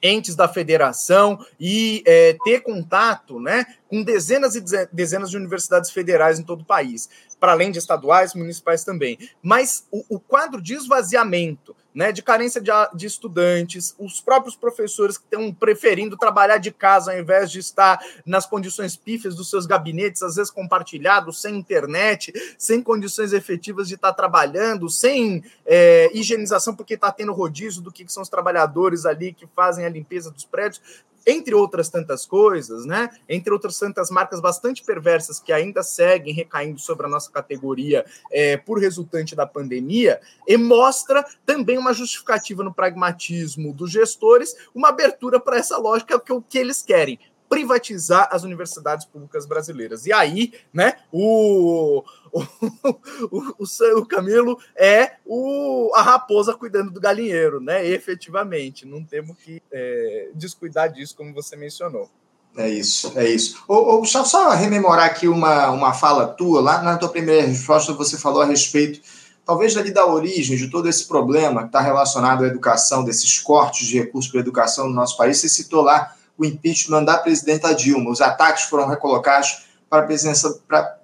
entes 0.03 0.35
da 0.35 0.49
federação 0.49 1.45
e 1.59 2.03
é, 2.07 2.37
ter 2.45 2.61
contato 2.61 3.41
né, 3.41 3.67
com 3.89 4.03
dezenas 4.03 4.55
e 4.55 4.63
dezenas 4.93 5.31
de 5.31 5.37
universidades 5.37 5.91
federais 5.91 6.39
em 6.39 6.43
todo 6.43 6.63
o 6.63 6.67
país, 6.67 7.09
para 7.41 7.53
além 7.53 7.71
de 7.71 7.79
estaduais, 7.79 8.35
municipais 8.35 8.85
também. 8.85 9.19
Mas 9.43 9.87
o, 9.91 10.17
o 10.17 10.21
quadro 10.21 10.61
de 10.61 10.75
esvaziamento, 10.75 11.75
né, 11.99 12.13
de 12.13 12.23
carência 12.23 12.61
de, 12.61 12.71
de, 12.95 13.07
estudantes, 13.07 13.93
os 13.99 14.21
próprios 14.21 14.55
professores 14.55 15.19
que 15.19 15.25
estão 15.25 15.53
preferindo 15.53 16.17
trabalhar 16.17 16.59
de 16.59 16.71
casa 16.71 17.11
ao 17.11 17.19
invés 17.19 17.51
de 17.51 17.59
estar 17.59 17.99
nas 18.25 18.47
condições 18.47 18.95
pífias 18.95 19.35
dos 19.35 19.51
seus 19.51 19.67
gabinetes, 19.67 20.23
às 20.23 20.37
vezes 20.37 20.49
compartilhados, 20.49 21.43
sem 21.43 21.57
internet, 21.57 22.33
sem 22.57 22.81
condições 22.81 23.33
efetivas 23.33 23.89
de 23.89 23.97
estar 23.97 24.13
trabalhando, 24.13 24.89
sem 24.89 25.43
é, 25.67 26.09
higienização, 26.17 26.73
porque 26.73 26.95
está 26.95 27.11
tendo 27.11 27.33
rodízio 27.33 27.83
do 27.83 27.91
que, 27.91 28.05
que 28.05 28.13
são 28.13 28.23
os 28.23 28.29
trabalhadores 28.29 29.05
ali 29.05 29.33
que 29.33 29.49
fazem 29.49 29.85
a 29.85 29.89
limpeza 29.89 30.31
dos 30.31 30.45
prédios 30.45 30.81
entre 31.29 31.55
outras 31.55 31.91
tantas 31.91 32.25
coisas, 32.25 32.87
né? 32.87 33.11
Entre 33.29 33.53
outras 33.53 33.79
tantas 33.79 34.11
marcas 34.11 34.41
bastante 34.41 34.83
perversas 34.83 35.39
que 35.39 35.53
ainda 35.53 35.83
seguem 35.83 36.33
recaindo 36.33 36.81
sobre 36.81 37.05
a 37.05 37.09
nossa 37.09 37.31
categoria 37.31 38.07
é, 38.33 38.57
por 38.57 38.79
resultante 38.79 39.37
da 39.37 39.47
pandemia, 39.47 40.21
e 40.47 40.57
mostra 40.57 41.23
também 41.45 41.77
uma 41.77 41.93
justificativa 41.93 42.65
no 42.65 42.73
pragmatismo 42.73 43.75
dos 43.75 43.91
gestores, 43.91 44.57
uma 44.75 44.89
abertura 44.89 45.39
para 45.39 45.59
essa 45.59 45.77
lógica 45.77 46.19
que 46.19 46.33
é 46.33 46.35
o 46.35 46.41
que 46.41 46.59
eles 46.59 46.83
querem 46.83 47.19
privatizar 47.49 48.29
as 48.31 48.43
universidades 48.43 49.07
públicas 49.07 49.47
brasileiras. 49.47 50.07
E 50.07 50.13
aí, 50.13 50.53
né, 50.73 50.95
o, 51.11 52.05
o, 52.33 52.43
o, 53.59 54.01
o 54.01 54.07
Camilo 54.07 54.59
é 54.77 55.13
o, 55.25 55.91
a 55.95 56.03
raposa 56.03 56.55
cuidando 56.55 56.91
do 56.91 57.01
galinheiro, 57.01 57.61
né? 57.61 57.87
Efetivamente, 57.87 58.87
não 58.87 59.03
temos 59.03 59.37
que 59.39 59.63
é, 59.73 60.31
descuidar 60.35 60.93
disso, 60.93 61.17
como 61.17 61.33
você 61.33 61.57
mencionou. 61.57 62.09
É 62.57 62.69
isso, 62.69 63.13
é 63.15 63.29
isso. 63.29 63.63
Ô, 63.69 63.99
Gustavo, 63.99 64.27
só 64.27 64.51
rememorar 64.51 65.07
aqui 65.07 65.29
uma, 65.29 65.71
uma 65.71 65.95
fala 65.95 66.27
tua, 66.27 66.61
lá 66.61 66.83
na 66.83 66.97
tua 66.97 67.09
primeira 67.09 67.47
resposta 67.47 67.93
você 67.93 68.19
falou 68.19 68.43
a 68.43 68.47
respeito, 68.47 69.01
talvez 69.45 69.77
ali 69.77 69.93
da 69.93 70.05
origem 70.05 70.57
de 70.57 70.69
todo 70.69 70.89
esse 70.89 71.07
problema 71.07 71.63
que 71.63 71.69
está 71.69 71.81
relacionado 71.81 72.45
à 72.45 72.49
educação, 72.49 73.05
desses 73.05 73.39
cortes 73.39 73.87
de 73.87 73.99
recursos 73.99 74.31
para 74.31 74.41
a 74.41 74.43
educação 74.43 74.89
no 74.89 74.95
nosso 74.95 75.17
país, 75.17 75.39
você 75.39 75.49
citou 75.49 75.83
lá 75.83 76.15
o 76.39 76.45
impeachment 76.45 77.05
da 77.05 77.19
presidenta 77.19 77.75
Dilma. 77.75 78.11
Os 78.11 78.21
ataques 78.21 78.65
foram 78.65 78.87
recolocados 78.87 79.65
para 79.91 80.03
a 80.03 80.07
presidência, 80.07 80.51
para 80.67 80.99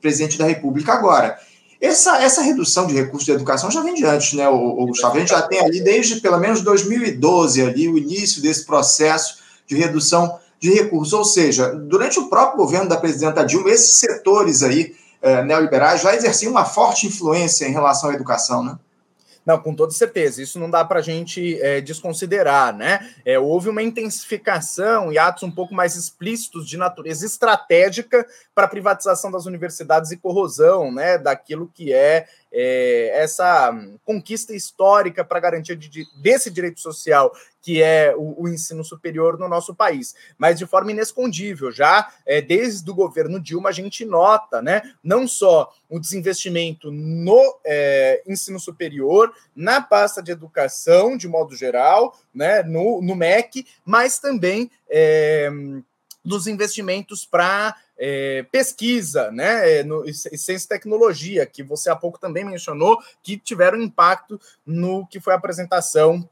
presidente 0.00 0.36
da 0.36 0.44
República 0.44 0.92
agora. 0.92 1.38
Essa, 1.80 2.22
essa 2.22 2.42
redução 2.42 2.86
de 2.86 2.94
recursos 2.94 3.24
de 3.24 3.32
educação 3.32 3.70
já 3.70 3.80
vem 3.82 3.94
de 3.94 4.04
antes, 4.04 4.34
né, 4.34 4.48
o, 4.48 4.54
o 4.54 4.86
Gustavo? 4.86 5.16
A 5.16 5.20
gente 5.20 5.30
já 5.30 5.42
tem 5.42 5.60
ali 5.60 5.80
desde 5.80 6.20
pelo 6.20 6.38
menos 6.38 6.60
2012 6.60 7.62
ali 7.62 7.88
o 7.88 7.98
início 7.98 8.42
desse 8.42 8.64
processo 8.64 9.38
de 9.66 9.76
redução 9.76 10.38
de 10.60 10.72
recursos. 10.72 11.12
Ou 11.12 11.24
seja, 11.24 11.70
durante 11.70 12.18
o 12.18 12.28
próprio 12.28 12.58
governo 12.58 12.88
da 12.88 12.96
presidenta 12.96 13.44
Dilma, 13.44 13.70
esses 13.70 13.96
setores 13.96 14.62
aí 14.62 14.94
eh, 15.20 15.42
neoliberais 15.44 16.00
já 16.00 16.14
exerciam 16.14 16.52
uma 16.52 16.64
forte 16.64 17.06
influência 17.06 17.66
em 17.66 17.72
relação 17.72 18.10
à 18.10 18.14
educação, 18.14 18.62
né? 18.62 18.76
Não, 19.44 19.58
com 19.58 19.74
toda 19.74 19.92
certeza, 19.92 20.40
isso 20.40 20.58
não 20.58 20.70
dá 20.70 20.84
para 20.84 21.00
a 21.00 21.02
gente 21.02 21.60
é, 21.60 21.80
desconsiderar, 21.80 22.74
né? 22.74 23.12
É, 23.24 23.38
houve 23.38 23.68
uma 23.68 23.82
intensificação 23.82 25.12
e 25.12 25.18
atos 25.18 25.42
um 25.42 25.50
pouco 25.50 25.74
mais 25.74 25.96
explícitos 25.96 26.68
de 26.68 26.76
natureza 26.76 27.26
estratégica 27.26 28.24
para 28.54 28.66
a 28.66 28.68
privatização 28.68 29.32
das 29.32 29.44
universidades 29.44 30.12
e 30.12 30.16
corrosão, 30.16 30.92
né? 30.92 31.18
Daquilo 31.18 31.70
que 31.74 31.92
é 31.92 32.26
é, 32.52 33.10
essa 33.14 33.72
conquista 34.04 34.54
histórica 34.54 35.24
para 35.24 35.40
garantia 35.40 35.74
de, 35.74 36.06
desse 36.20 36.50
direito 36.50 36.80
social, 36.80 37.32
que 37.62 37.82
é 37.82 38.14
o, 38.16 38.42
o, 38.42 38.48
ensino 38.48 38.84
superior 38.84 39.38
no 39.38 39.48
nosso 39.48 39.74
país, 39.74 40.14
mas 40.36 40.58
de 40.58 40.66
forma 40.66 40.90
inescondível. 40.90 41.70
Já 41.72 42.12
é, 42.26 42.42
desde 42.42 42.90
o 42.90 42.94
governo 42.94 43.40
Dilma, 43.40 43.70
a 43.70 43.72
gente 43.72 44.04
nota 44.04 44.60
né, 44.60 44.82
não 45.02 45.26
só 45.26 45.72
o 45.88 45.98
desinvestimento 45.98 46.90
no 46.90 47.58
é, 47.64 48.22
ensino 48.26 48.60
superior, 48.60 49.32
na 49.54 49.80
pasta 49.80 50.22
de 50.22 50.32
educação, 50.32 51.16
de 51.16 51.28
modo 51.28 51.56
geral, 51.56 52.18
né, 52.34 52.62
no, 52.62 53.00
no 53.00 53.14
MEC, 53.14 53.66
mas 53.84 54.18
também 54.18 54.70
é, 54.90 55.48
dos 56.24 56.46
investimentos 56.46 57.24
para 57.24 57.76
é, 57.98 58.44
pesquisa, 58.50 59.30
né, 59.30 59.78
é, 59.78 59.84
no, 59.84 60.04
ciência 60.12 60.64
e 60.64 60.68
tecnologia, 60.68 61.46
que 61.46 61.62
você 61.62 61.90
há 61.90 61.96
pouco 61.96 62.18
também 62.18 62.44
mencionou, 62.44 62.98
que 63.22 63.36
tiveram 63.36 63.80
impacto 63.80 64.40
no 64.64 65.06
que 65.06 65.20
foi 65.20 65.32
a 65.32 65.36
apresentação 65.36 66.28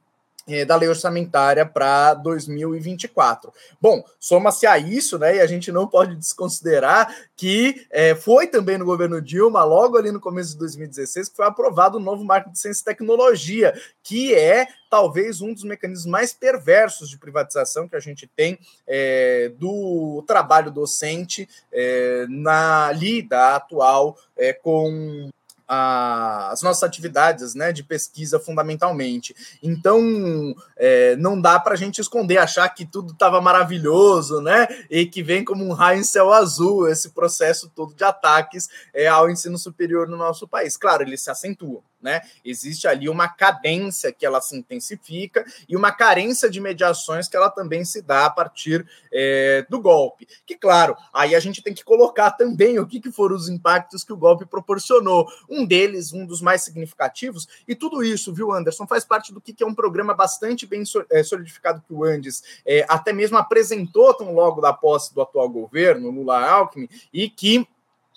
da 0.67 0.75
lei 0.77 0.89
orçamentária 0.89 1.65
para 1.65 2.15
2024. 2.15 3.53
Bom, 3.81 4.05
soma-se 4.19 4.67
a 4.67 4.79
isso, 4.79 5.19
né? 5.19 5.37
E 5.37 5.41
a 5.41 5.47
gente 5.47 5.71
não 5.71 5.87
pode 5.87 6.17
desconsiderar 6.17 7.15
que 7.37 7.87
é, 7.91 8.15
foi 8.15 8.47
também 8.47 8.77
no 8.77 8.85
governo 8.85 9.21
Dilma, 9.21 9.63
logo 9.65 9.97
ali 9.97 10.11
no 10.11 10.21
começo 10.21 10.53
de 10.53 10.59
2016, 10.59 11.29
que 11.29 11.37
foi 11.37 11.47
aprovado 11.47 11.99
o 11.99 12.01
novo 12.01 12.25
marco 12.25 12.51
de 12.51 12.59
ciência 12.59 12.83
e 12.83 12.85
tecnologia, 12.85 13.73
que 14.03 14.35
é 14.35 14.67
talvez 14.91 15.41
um 15.41 15.55
dos 15.55 15.63
mecanismos 15.63 16.07
mais 16.07 16.33
perversos 16.33 17.09
de 17.09 17.17
privatização 17.17 17.89
que 17.89 17.97
a 17.97 18.01
gente 18.01 18.27
tem 18.27 18.59
é, 18.87 19.53
do 19.57 20.25
trabalho 20.27 20.71
docente 20.71 21.49
é, 21.73 22.27
na 22.29 22.91
lida 22.93 23.55
atual 23.55 24.19
é, 24.37 24.53
com 24.53 25.31
a, 25.73 26.51
as 26.51 26.63
nossas 26.63 26.83
atividades 26.83 27.55
né, 27.55 27.73
de 27.73 27.85
pesquisa 27.85 28.41
fundamentalmente. 28.41 29.37
Então, 29.63 30.53
é, 30.77 31.15
não 31.15 31.41
dá 31.41 31.61
para 31.61 31.75
a 31.75 31.77
gente 31.77 32.01
esconder, 32.01 32.39
achar 32.39 32.69
que 32.71 32.85
tudo 32.85 33.13
estava 33.13 33.41
maravilhoso, 33.41 34.41
né? 34.41 34.67
E 34.91 35.07
que 35.07 35.23
vem 35.23 35.45
como 35.45 35.65
um 35.65 35.73
raio 35.73 36.01
em 36.01 36.05
céu 36.05 36.33
azul 36.33 36.89
esse 36.89 37.11
processo 37.11 37.71
todo 37.73 37.95
de 37.95 38.03
ataques 38.03 38.69
é, 38.93 39.07
ao 39.07 39.31
ensino 39.31 39.57
superior 39.57 40.09
no 40.09 40.17
nosso 40.17 40.49
país. 40.49 40.77
Claro, 40.77 41.05
ele 41.05 41.17
se 41.17 41.31
acentua 41.31 41.83
né? 42.03 42.23
Existe 42.45 42.87
ali 42.89 43.09
uma 43.09 43.29
cadência 43.29 44.13
que 44.13 44.25
ela 44.25 44.41
se 44.41 44.57
intensifica 44.57 45.45
e 45.69 45.77
uma 45.77 45.93
carência 45.93 46.49
de 46.49 46.61
mediações 46.61 47.29
que 47.29 47.37
ela 47.37 47.51
também 47.51 47.85
se 47.85 48.03
dá 48.03 48.27
a 48.27 48.31
partir 48.31 48.87
é, 49.13 49.67
do 49.69 49.81
golpe. 49.81 50.27
Que, 50.47 50.57
claro, 50.57 50.97
aí 51.13 51.35
a 51.35 51.41
gente 51.41 51.63
tem 51.63 51.75
que 51.75 51.85
colocar 51.85 52.31
também 52.33 52.79
o 52.79 52.87
que, 52.87 53.01
que 53.01 53.11
foram 53.11 53.37
os 53.37 53.49
impactos 53.49 54.05
que 54.05 54.13
o 54.13 54.17
golpe 54.17 54.47
proporcionou. 54.47 55.27
Um 55.49 55.65
deles, 55.65 56.13
um 56.13 56.25
dos 56.25 56.41
mais 56.41 56.63
significativos, 56.63 57.49
e 57.67 57.75
tudo 57.75 58.03
isso, 58.03 58.33
viu, 58.33 58.53
Anderson, 58.53 58.87
faz 58.87 59.05
parte 59.05 59.33
do 59.33 59.41
que, 59.41 59.53
que 59.53 59.63
é 59.63 59.67
um 59.67 59.75
programa 59.75 60.15
bastante 60.15 60.67
bem 60.67 60.83
é, 61.11 61.23
solidificado 61.23 61.83
que 61.87 61.93
o 61.93 62.05
Andes 62.05 62.43
é, 62.65 62.85
até 62.89 63.13
mesmo 63.13 63.37
apresentou 63.37 64.15
tão 64.15 64.35
logo 64.35 64.61
da 64.61 64.73
posse 64.73 65.15
do 65.15 65.21
atual 65.21 65.49
governo, 65.49 66.11
Lula 66.11 66.41
Alckmin, 66.41 66.89
e 67.13 67.29
que 67.29 67.67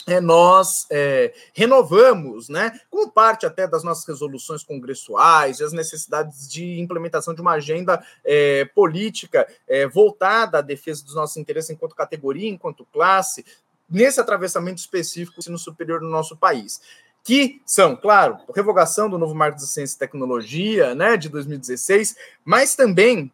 é, 0.07 0.19
nós 0.19 0.85
é, 0.91 1.33
renovamos, 1.53 2.49
né, 2.49 2.79
como 2.89 3.11
parte 3.11 3.45
até 3.45 3.67
das 3.67 3.83
nossas 3.83 4.05
resoluções 4.05 4.63
congressuais 4.63 5.59
e 5.59 5.63
as 5.63 5.71
necessidades 5.71 6.49
de 6.51 6.79
implementação 6.79 7.33
de 7.33 7.41
uma 7.41 7.53
agenda 7.53 8.03
é, 8.23 8.65
política 8.65 9.47
é, 9.67 9.87
voltada 9.87 10.59
à 10.59 10.61
defesa 10.61 11.03
dos 11.03 11.15
nossos 11.15 11.37
interesses 11.37 11.69
enquanto 11.69 11.95
categoria, 11.95 12.49
enquanto 12.49 12.85
classe, 12.91 13.45
nesse 13.89 14.19
atravessamento 14.19 14.79
específico 14.79 15.39
no 15.49 15.57
superior 15.57 16.01
no 16.01 16.09
nosso 16.09 16.35
país 16.35 16.81
que 17.23 17.61
são, 17.65 17.95
claro, 17.95 18.37
revogação 18.53 19.09
do 19.09 19.17
novo 19.17 19.33
marco 19.33 19.57
de 19.57 19.65
ciência 19.65 19.95
e 19.95 19.99
tecnologia, 19.99 20.93
né, 20.93 21.15
de 21.15 21.29
2016, 21.29 22.17
mas 22.43 22.75
também 22.75 23.31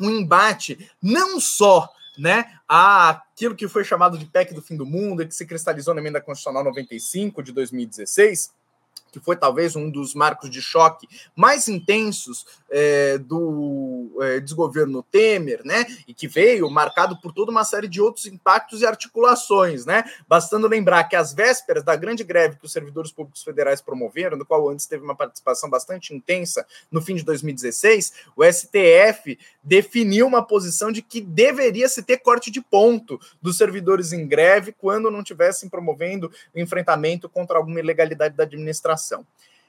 um 0.00 0.10
embate 0.10 0.90
não 1.00 1.38
só 1.38 1.88
né, 2.18 2.52
aquilo 2.68 3.54
que 3.54 3.68
foi 3.68 3.84
chamado 3.84 4.18
de 4.18 4.26
PEC 4.26 4.54
do 4.54 4.62
fim 4.62 4.76
do 4.76 4.86
mundo, 4.86 5.22
e 5.22 5.26
que 5.26 5.34
se 5.34 5.46
cristalizou 5.46 5.94
na 5.94 6.00
emenda 6.00 6.20
constitucional 6.20 6.64
95 6.64 7.42
de 7.42 7.52
2016, 7.52 8.52
que 9.10 9.20
foi 9.20 9.36
talvez 9.36 9.76
um 9.76 9.90
dos 9.90 10.14
marcos 10.14 10.50
de 10.50 10.62
choque 10.62 11.08
mais 11.34 11.68
intensos 11.68 12.46
é, 12.70 13.18
do 13.18 14.16
é, 14.20 14.40
desgoverno 14.40 15.02
Temer, 15.02 15.62
né? 15.64 15.84
E 16.06 16.14
que 16.14 16.28
veio 16.28 16.70
marcado 16.70 17.20
por 17.20 17.32
toda 17.32 17.50
uma 17.50 17.64
série 17.64 17.88
de 17.88 18.00
outros 18.00 18.26
impactos 18.26 18.80
e 18.80 18.86
articulações, 18.86 19.84
né? 19.84 20.04
Bastando 20.28 20.68
lembrar 20.68 21.04
que 21.04 21.16
às 21.16 21.32
vésperas 21.32 21.82
da 21.82 21.96
grande 21.96 22.22
greve 22.22 22.56
que 22.56 22.64
os 22.64 22.72
servidores 22.72 23.10
públicos 23.10 23.42
federais 23.42 23.80
promoveram, 23.80 24.36
no 24.36 24.46
qual 24.46 24.68
antes 24.68 24.86
teve 24.86 25.02
uma 25.02 25.16
participação 25.16 25.68
bastante 25.68 26.14
intensa 26.14 26.64
no 26.90 27.02
fim 27.02 27.16
de 27.16 27.24
2016, 27.24 28.12
o 28.36 28.44
STF 28.44 29.38
definiu 29.62 30.26
uma 30.26 30.44
posição 30.44 30.92
de 30.92 31.02
que 31.02 31.20
deveria 31.20 31.88
se 31.88 32.02
ter 32.02 32.18
corte 32.18 32.50
de 32.50 32.60
ponto 32.60 33.20
dos 33.42 33.56
servidores 33.56 34.12
em 34.12 34.26
greve 34.26 34.72
quando 34.72 35.10
não 35.10 35.22
tivessem 35.22 35.68
promovendo 35.68 36.30
enfrentamento 36.54 37.28
contra 37.28 37.58
alguma 37.58 37.80
ilegalidade 37.80 38.34
da 38.34 38.44
administração. 38.44 38.99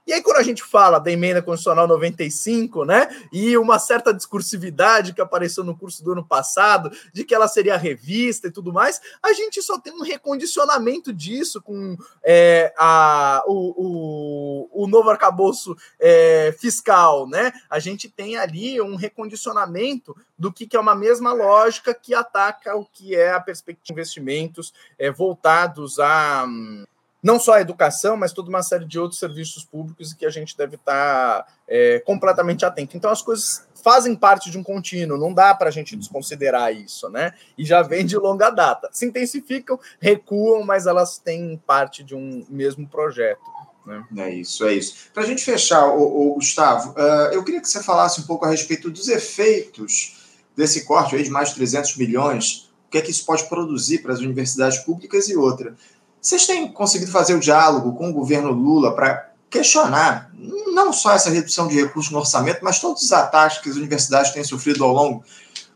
E 0.05 0.13
aí, 0.13 0.21
quando 0.21 0.37
a 0.37 0.43
gente 0.43 0.63
fala 0.63 0.99
da 0.99 1.11
emenda 1.11 1.43
constitucional 1.43 1.87
95, 1.87 2.85
né, 2.85 3.07
e 3.31 3.55
uma 3.55 3.77
certa 3.77 4.11
discursividade 4.11 5.13
que 5.13 5.21
apareceu 5.21 5.63
no 5.63 5.77
curso 5.77 6.03
do 6.03 6.13
ano 6.13 6.25
passado, 6.25 6.91
de 7.13 7.23
que 7.23 7.35
ela 7.35 7.47
seria 7.47 7.77
revista 7.77 8.47
e 8.47 8.51
tudo 8.51 8.73
mais, 8.73 8.99
a 9.21 9.31
gente 9.31 9.61
só 9.61 9.79
tem 9.79 9.93
um 9.93 10.01
recondicionamento 10.01 11.13
disso 11.13 11.61
com 11.61 11.95
é, 12.23 12.73
a, 12.77 13.43
o, 13.45 14.67
o, 14.73 14.83
o 14.83 14.87
novo 14.87 15.09
arcabouço 15.09 15.77
é, 15.99 16.53
fiscal, 16.59 17.27
né? 17.27 17.53
A 17.69 17.77
gente 17.77 18.09
tem 18.09 18.37
ali 18.37 18.81
um 18.81 18.95
recondicionamento 18.95 20.17
do 20.37 20.51
que, 20.51 20.65
que 20.65 20.75
é 20.75 20.79
uma 20.79 20.95
mesma 20.95 21.31
lógica 21.31 21.93
que 21.93 22.15
ataca 22.15 22.75
o 22.75 22.85
que 22.85 23.15
é 23.15 23.31
a 23.31 23.39
perspectiva 23.39 23.85
de 23.85 23.93
investimentos 23.93 24.73
é, 24.97 25.11
voltados 25.11 25.99
a. 25.99 26.45
Hum, 26.47 26.85
não 27.21 27.39
só 27.39 27.53
a 27.53 27.61
educação, 27.61 28.17
mas 28.17 28.33
toda 28.33 28.49
uma 28.49 28.63
série 28.63 28.85
de 28.85 28.99
outros 28.99 29.19
serviços 29.19 29.63
públicos 29.63 30.13
que 30.13 30.25
a 30.25 30.29
gente 30.29 30.57
deve 30.57 30.75
estar 30.75 31.45
é, 31.67 31.99
completamente 31.99 32.65
atento. 32.65 32.97
Então, 32.97 33.11
as 33.11 33.21
coisas 33.21 33.67
fazem 33.83 34.15
parte 34.15 34.49
de 34.49 34.57
um 34.57 34.63
contínuo, 34.63 35.17
não 35.17 35.33
dá 35.33 35.53
para 35.53 35.69
a 35.69 35.71
gente 35.71 35.95
desconsiderar 35.95 36.73
isso, 36.73 37.09
né? 37.09 37.33
E 37.57 37.65
já 37.65 37.81
vem 37.81 38.05
de 38.05 38.17
longa 38.17 38.49
data. 38.49 38.89
Se 38.91 39.05
intensificam, 39.05 39.79
recuam, 39.99 40.63
mas 40.63 40.87
elas 40.87 41.17
têm 41.17 41.61
parte 41.65 42.03
de 42.03 42.15
um 42.15 42.45
mesmo 42.49 42.87
projeto. 42.87 43.41
Né? 43.85 44.05
É 44.17 44.29
isso, 44.29 44.65
é 44.65 44.73
isso. 44.73 45.09
Para 45.13 45.23
a 45.23 45.25
gente 45.25 45.43
fechar, 45.43 45.87
o, 45.87 46.35
Gustavo, 46.35 46.91
uh, 46.91 47.33
eu 47.33 47.43
queria 47.43 47.61
que 47.61 47.67
você 47.67 47.81
falasse 47.81 48.21
um 48.21 48.23
pouco 48.23 48.45
a 48.45 48.49
respeito 48.49 48.89
dos 48.89 49.07
efeitos 49.07 50.17
desse 50.55 50.85
corte 50.85 51.15
aí 51.15 51.23
de 51.23 51.29
mais 51.29 51.49
de 51.49 51.55
300 51.55 51.97
milhões, 51.97 52.71
o 52.87 52.91
que 52.91 52.97
é 52.97 53.01
que 53.01 53.11
isso 53.11 53.25
pode 53.25 53.47
produzir 53.47 53.99
para 53.99 54.13
as 54.13 54.19
universidades 54.19 54.79
públicas 54.79 55.29
e 55.29 55.35
outra. 55.35 55.75
Vocês 56.21 56.45
têm 56.45 56.71
conseguido 56.71 57.11
fazer 57.11 57.33
o 57.33 57.39
diálogo 57.39 57.93
com 57.93 58.09
o 58.09 58.13
governo 58.13 58.51
Lula 58.51 58.93
para 58.93 59.31
questionar 59.49 60.31
não 60.71 60.93
só 60.93 61.13
essa 61.13 61.31
redução 61.31 61.67
de 61.67 61.75
recursos 61.75 62.11
no 62.11 62.19
orçamento, 62.19 62.59
mas 62.61 62.79
todos 62.79 63.01
os 63.01 63.11
ataques 63.11 63.57
que 63.57 63.69
as 63.69 63.75
universidades 63.75 64.31
têm 64.31 64.43
sofrido 64.43 64.83
ao 64.83 64.93
longo 64.93 65.23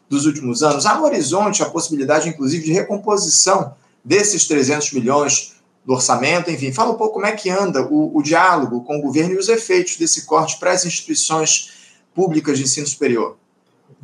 dos 0.07 0.27
últimos 0.27 0.61
anos? 0.61 0.85
Há 0.85 0.95
no 0.95 1.03
horizonte 1.03 1.63
a 1.63 1.69
possibilidade, 1.69 2.29
inclusive, 2.29 2.63
de 2.63 2.71
recomposição 2.71 3.73
desses 4.03 4.47
300 4.47 4.91
milhões 4.93 5.55
do 5.83 5.93
orçamento? 5.93 6.51
Enfim, 6.51 6.71
fala 6.71 6.91
um 6.91 6.95
pouco 6.95 7.15
como 7.15 7.25
é 7.25 7.31
que 7.31 7.49
anda 7.49 7.81
o, 7.81 8.15
o 8.15 8.21
diálogo 8.21 8.83
com 8.83 8.99
o 8.99 9.01
governo 9.01 9.33
e 9.33 9.37
os 9.39 9.49
efeitos 9.49 9.97
desse 9.97 10.25
corte 10.27 10.59
para 10.59 10.71
as 10.71 10.85
instituições 10.85 11.71
públicas 12.13 12.59
de 12.59 12.65
ensino 12.65 12.85
superior. 12.85 13.35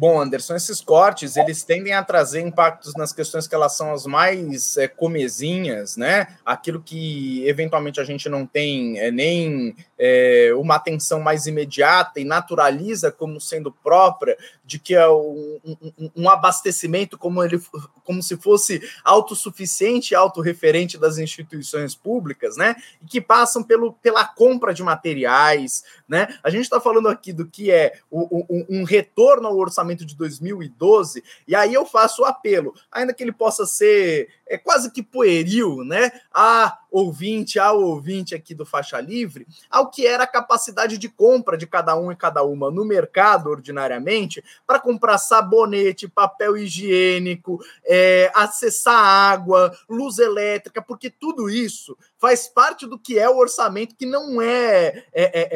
Bom, 0.02 0.20
Anderson, 0.20 0.56
esses 0.56 0.82
cortes 0.82 1.38
eles 1.38 1.64
tendem 1.64 1.94
a 1.94 2.04
trazer 2.04 2.42
impactos 2.42 2.96
nas 2.96 3.14
questões 3.14 3.48
que 3.48 3.54
elas 3.54 3.78
são 3.78 3.94
as 3.94 4.08
mais 4.08 4.76
é, 4.76 4.88
comezinhas, 4.88 5.96
né? 5.96 6.26
Aquilo 6.44 6.82
que 6.82 7.48
eventualmente 7.48 8.02
a 8.02 8.04
gente 8.04 8.28
não 8.28 8.44
tem 8.44 8.98
é, 8.98 9.12
nem 9.12 9.76
é, 10.00 10.54
uma 10.56 10.74
atenção 10.74 11.20
mais 11.20 11.46
imediata 11.46 12.20
e 12.20 12.26
naturaliza 12.26 13.12
como 13.12 13.40
sendo 13.40 13.72
própria 13.72 14.36
de 14.72 14.80
que 14.80 14.96
é 14.96 15.08
um, 15.10 15.60
um, 15.66 16.12
um 16.16 16.30
abastecimento 16.30 17.18
como 17.18 17.44
ele 17.44 17.62
como 18.06 18.24
se 18.24 18.38
fosse 18.38 18.82
autossuficiente, 19.04 20.16
autorreferente 20.16 20.98
das 20.98 21.18
instituições 21.18 21.94
públicas, 21.94 22.56
né? 22.56 22.76
E 23.02 23.06
que 23.06 23.20
passam 23.20 23.62
pelo, 23.64 23.94
pela 23.94 24.26
compra 24.26 24.74
de 24.74 24.82
materiais, 24.82 25.84
né? 26.08 26.40
A 26.42 26.50
gente 26.50 26.64
está 26.64 26.80
falando 26.80 27.10
aqui 27.10 27.34
do 27.34 27.46
que 27.46 27.70
é 27.70 28.00
o, 28.10 28.38
o, 28.40 28.66
um 28.70 28.84
retorno 28.86 29.48
ao 29.48 29.58
orçamento 29.58 30.06
de 30.06 30.16
2012, 30.16 31.22
e 31.46 31.54
aí 31.54 31.74
eu 31.74 31.86
faço 31.86 32.22
o 32.22 32.26
apelo, 32.26 32.74
ainda 32.90 33.14
que 33.14 33.22
ele 33.22 33.34
possa 33.34 33.66
ser 33.66 34.30
é 34.48 34.58
quase 34.58 34.92
que 34.92 35.04
pueril, 35.04 35.84
né? 35.84 36.12
A 36.34 36.81
ouvinte, 36.92 37.58
ao 37.58 37.82
ouvinte 37.82 38.36
aqui 38.36 38.54
do 38.54 38.66
Faixa 38.66 39.00
Livre, 39.00 39.48
ao 39.70 39.90
que 39.90 40.06
era 40.06 40.26
a 40.26 40.28
capacidade 40.28 40.98
de 40.98 41.08
compra 41.08 41.58
de 41.58 41.66
cada 41.66 41.96
um 41.96 42.12
e 42.12 42.16
cada 42.16 42.44
uma 42.44 42.70
no 42.70 42.84
mercado, 42.84 43.50
ordinariamente, 43.50 44.44
para 44.68 44.80
comprar 44.80 45.18
sabonete, 45.18 46.10
papel 46.10 46.58
higiênico, 46.58 47.64
é, 47.86 48.30
acessar 48.36 49.02
água, 49.02 49.76
luz 49.90 50.20
elétrica, 50.20 50.82
porque 50.82 51.10
tudo 51.10 51.50
isso 51.50 51.98
faz 52.22 52.48
parte 52.48 52.86
do 52.86 53.00
que 53.00 53.18
é 53.18 53.28
o 53.28 53.38
orçamento, 53.38 53.96
que 53.96 54.06
não 54.06 54.40
é, 54.40 55.06
é, 55.12 55.24
é, 55.24 55.50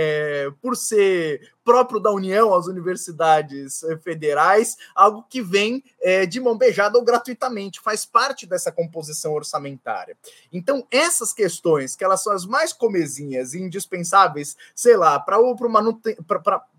é 0.47 0.51
por 0.60 0.75
ser 0.75 1.54
próprio 1.63 1.99
da 1.99 2.12
União, 2.12 2.56
as 2.56 2.65
universidades 2.65 3.84
eh, 3.84 3.97
federais, 3.97 4.75
algo 4.95 5.25
que 5.30 5.43
vem 5.43 5.84
é, 6.01 6.25
de 6.25 6.39
mão 6.39 6.58
beijada 6.58 6.97
ou 6.97 7.04
gratuitamente, 7.04 7.80
faz 7.80 8.04
parte 8.04 8.47
dessa 8.47 8.71
composição 8.71 9.34
orçamentária. 9.34 10.17
Então, 10.51 10.88
essas 10.89 11.32
questões, 11.32 11.95
que 11.95 12.04
elas 12.04 12.23
são 12.23 12.34
as 12.34 12.47
mais 12.47 12.73
comezinhas 12.73 13.54
e 13.54 13.62
indispensáveis, 13.62 14.58
sei 14.73 14.97
lá, 14.97 15.19
para 15.19 15.38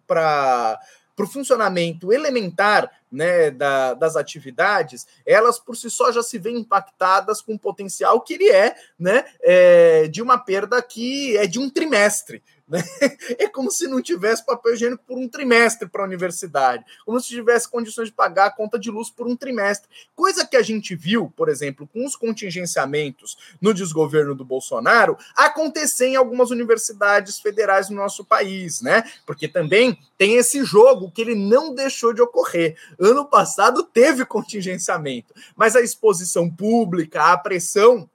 para 0.06 0.80
para 1.16 1.24
o 1.24 1.28
funcionamento 1.28 2.12
elementar 2.12 2.92
né, 3.10 3.50
da, 3.50 3.94
das 3.94 4.14
atividades, 4.14 5.06
elas 5.24 5.58
por 5.58 5.74
si 5.74 5.90
só 5.90 6.12
já 6.12 6.22
se 6.22 6.38
veem 6.38 6.58
impactadas 6.58 7.40
com 7.40 7.54
o 7.54 7.58
potencial 7.58 8.20
que 8.20 8.34
ele 8.34 8.50
é, 8.50 8.76
né, 8.98 9.24
é, 9.40 10.06
de 10.08 10.20
uma 10.20 10.36
perda 10.36 10.82
que 10.82 11.34
é 11.38 11.46
de 11.46 11.58
um 11.58 11.70
trimestre. 11.70 12.42
Né? 12.68 12.82
É 13.38 13.48
como 13.48 13.70
se 13.70 13.86
não 13.86 14.00
tivesse 14.00 14.44
papel 14.44 14.74
higiênico 14.74 15.02
por 15.06 15.18
um 15.18 15.28
trimestre 15.28 15.88
para 15.88 16.02
a 16.02 16.04
universidade, 16.06 16.84
como 17.04 17.20
se 17.20 17.28
tivesse 17.28 17.68
condições 17.68 18.08
de 18.08 18.14
pagar 18.14 18.46
a 18.46 18.50
conta 18.50 18.78
de 18.78 18.90
luz 18.90 19.10
por 19.10 19.26
um 19.26 19.36
trimestre. 19.36 19.88
Coisa 20.14 20.46
que 20.46 20.56
a 20.56 20.62
gente 20.62 20.94
viu, 20.94 21.32
por 21.36 21.48
exemplo, 21.48 21.88
com 21.92 22.04
os 22.04 22.16
contingenciamentos 22.16 23.36
no 23.60 23.74
desgoverno 23.74 24.34
do 24.34 24.44
Bolsonaro, 24.44 25.16
acontecer 25.34 26.06
em 26.06 26.16
algumas 26.16 26.50
universidades 26.50 27.38
federais 27.38 27.90
no 27.90 27.96
nosso 27.96 28.24
país, 28.24 28.80
né? 28.80 29.04
Porque 29.24 29.48
também 29.48 29.98
tem 30.16 30.36
esse 30.36 30.64
jogo 30.64 31.10
que 31.10 31.20
ele 31.20 31.34
não 31.34 31.74
deixou 31.74 32.12
de 32.12 32.22
ocorrer. 32.22 32.76
Ano 32.98 33.24
passado 33.24 33.82
teve 33.82 34.24
contingenciamento, 34.24 35.34
mas 35.54 35.76
a 35.76 35.80
exposição 35.80 36.50
pública, 36.50 37.32
a 37.32 37.38
pressão 37.38 38.08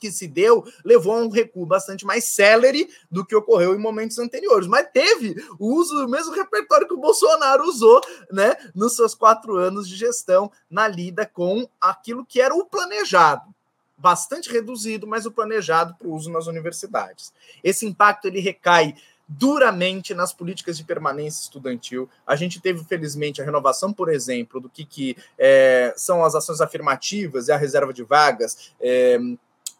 que 0.00 0.10
se 0.10 0.26
deu 0.26 0.64
levou 0.84 1.14
a 1.14 1.20
um 1.20 1.28
recuo 1.28 1.66
bastante 1.66 2.06
mais 2.06 2.24
célere 2.24 2.88
do 3.10 3.24
que 3.24 3.36
ocorreu 3.36 3.74
em 3.74 3.78
momentos 3.78 4.18
anteriores. 4.18 4.66
Mas 4.66 4.88
teve 4.92 5.36
o 5.58 5.74
uso 5.74 5.94
do 5.94 6.08
mesmo 6.08 6.34
repertório 6.34 6.88
que 6.88 6.94
o 6.94 7.00
Bolsonaro 7.00 7.64
usou 7.64 8.00
né, 8.32 8.56
nos 8.74 8.96
seus 8.96 9.14
quatro 9.14 9.56
anos 9.56 9.88
de 9.88 9.96
gestão 9.96 10.50
na 10.70 10.88
lida 10.88 11.26
com 11.26 11.68
aquilo 11.80 12.24
que 12.24 12.40
era 12.40 12.54
o 12.54 12.64
planejado. 12.64 13.54
Bastante 13.96 14.50
reduzido, 14.50 15.06
mas 15.06 15.26
o 15.26 15.30
planejado 15.30 15.94
para 15.94 16.08
o 16.08 16.14
uso 16.14 16.30
nas 16.30 16.46
universidades. 16.46 17.34
Esse 17.62 17.84
impacto 17.84 18.26
ele 18.26 18.40
recai 18.40 18.94
duramente 19.32 20.12
nas 20.12 20.32
políticas 20.32 20.76
de 20.76 20.82
permanência 20.82 21.42
estudantil. 21.42 22.08
A 22.26 22.34
gente 22.34 22.60
teve, 22.60 22.82
felizmente, 22.84 23.40
a 23.40 23.44
renovação, 23.44 23.92
por 23.92 24.08
exemplo, 24.08 24.60
do 24.60 24.68
que, 24.68 24.84
que 24.84 25.16
é, 25.38 25.94
são 25.96 26.24
as 26.24 26.34
ações 26.34 26.60
afirmativas 26.60 27.46
e 27.46 27.52
a 27.52 27.56
reserva 27.56 27.92
de 27.92 28.02
vagas. 28.02 28.72
É, 28.80 29.20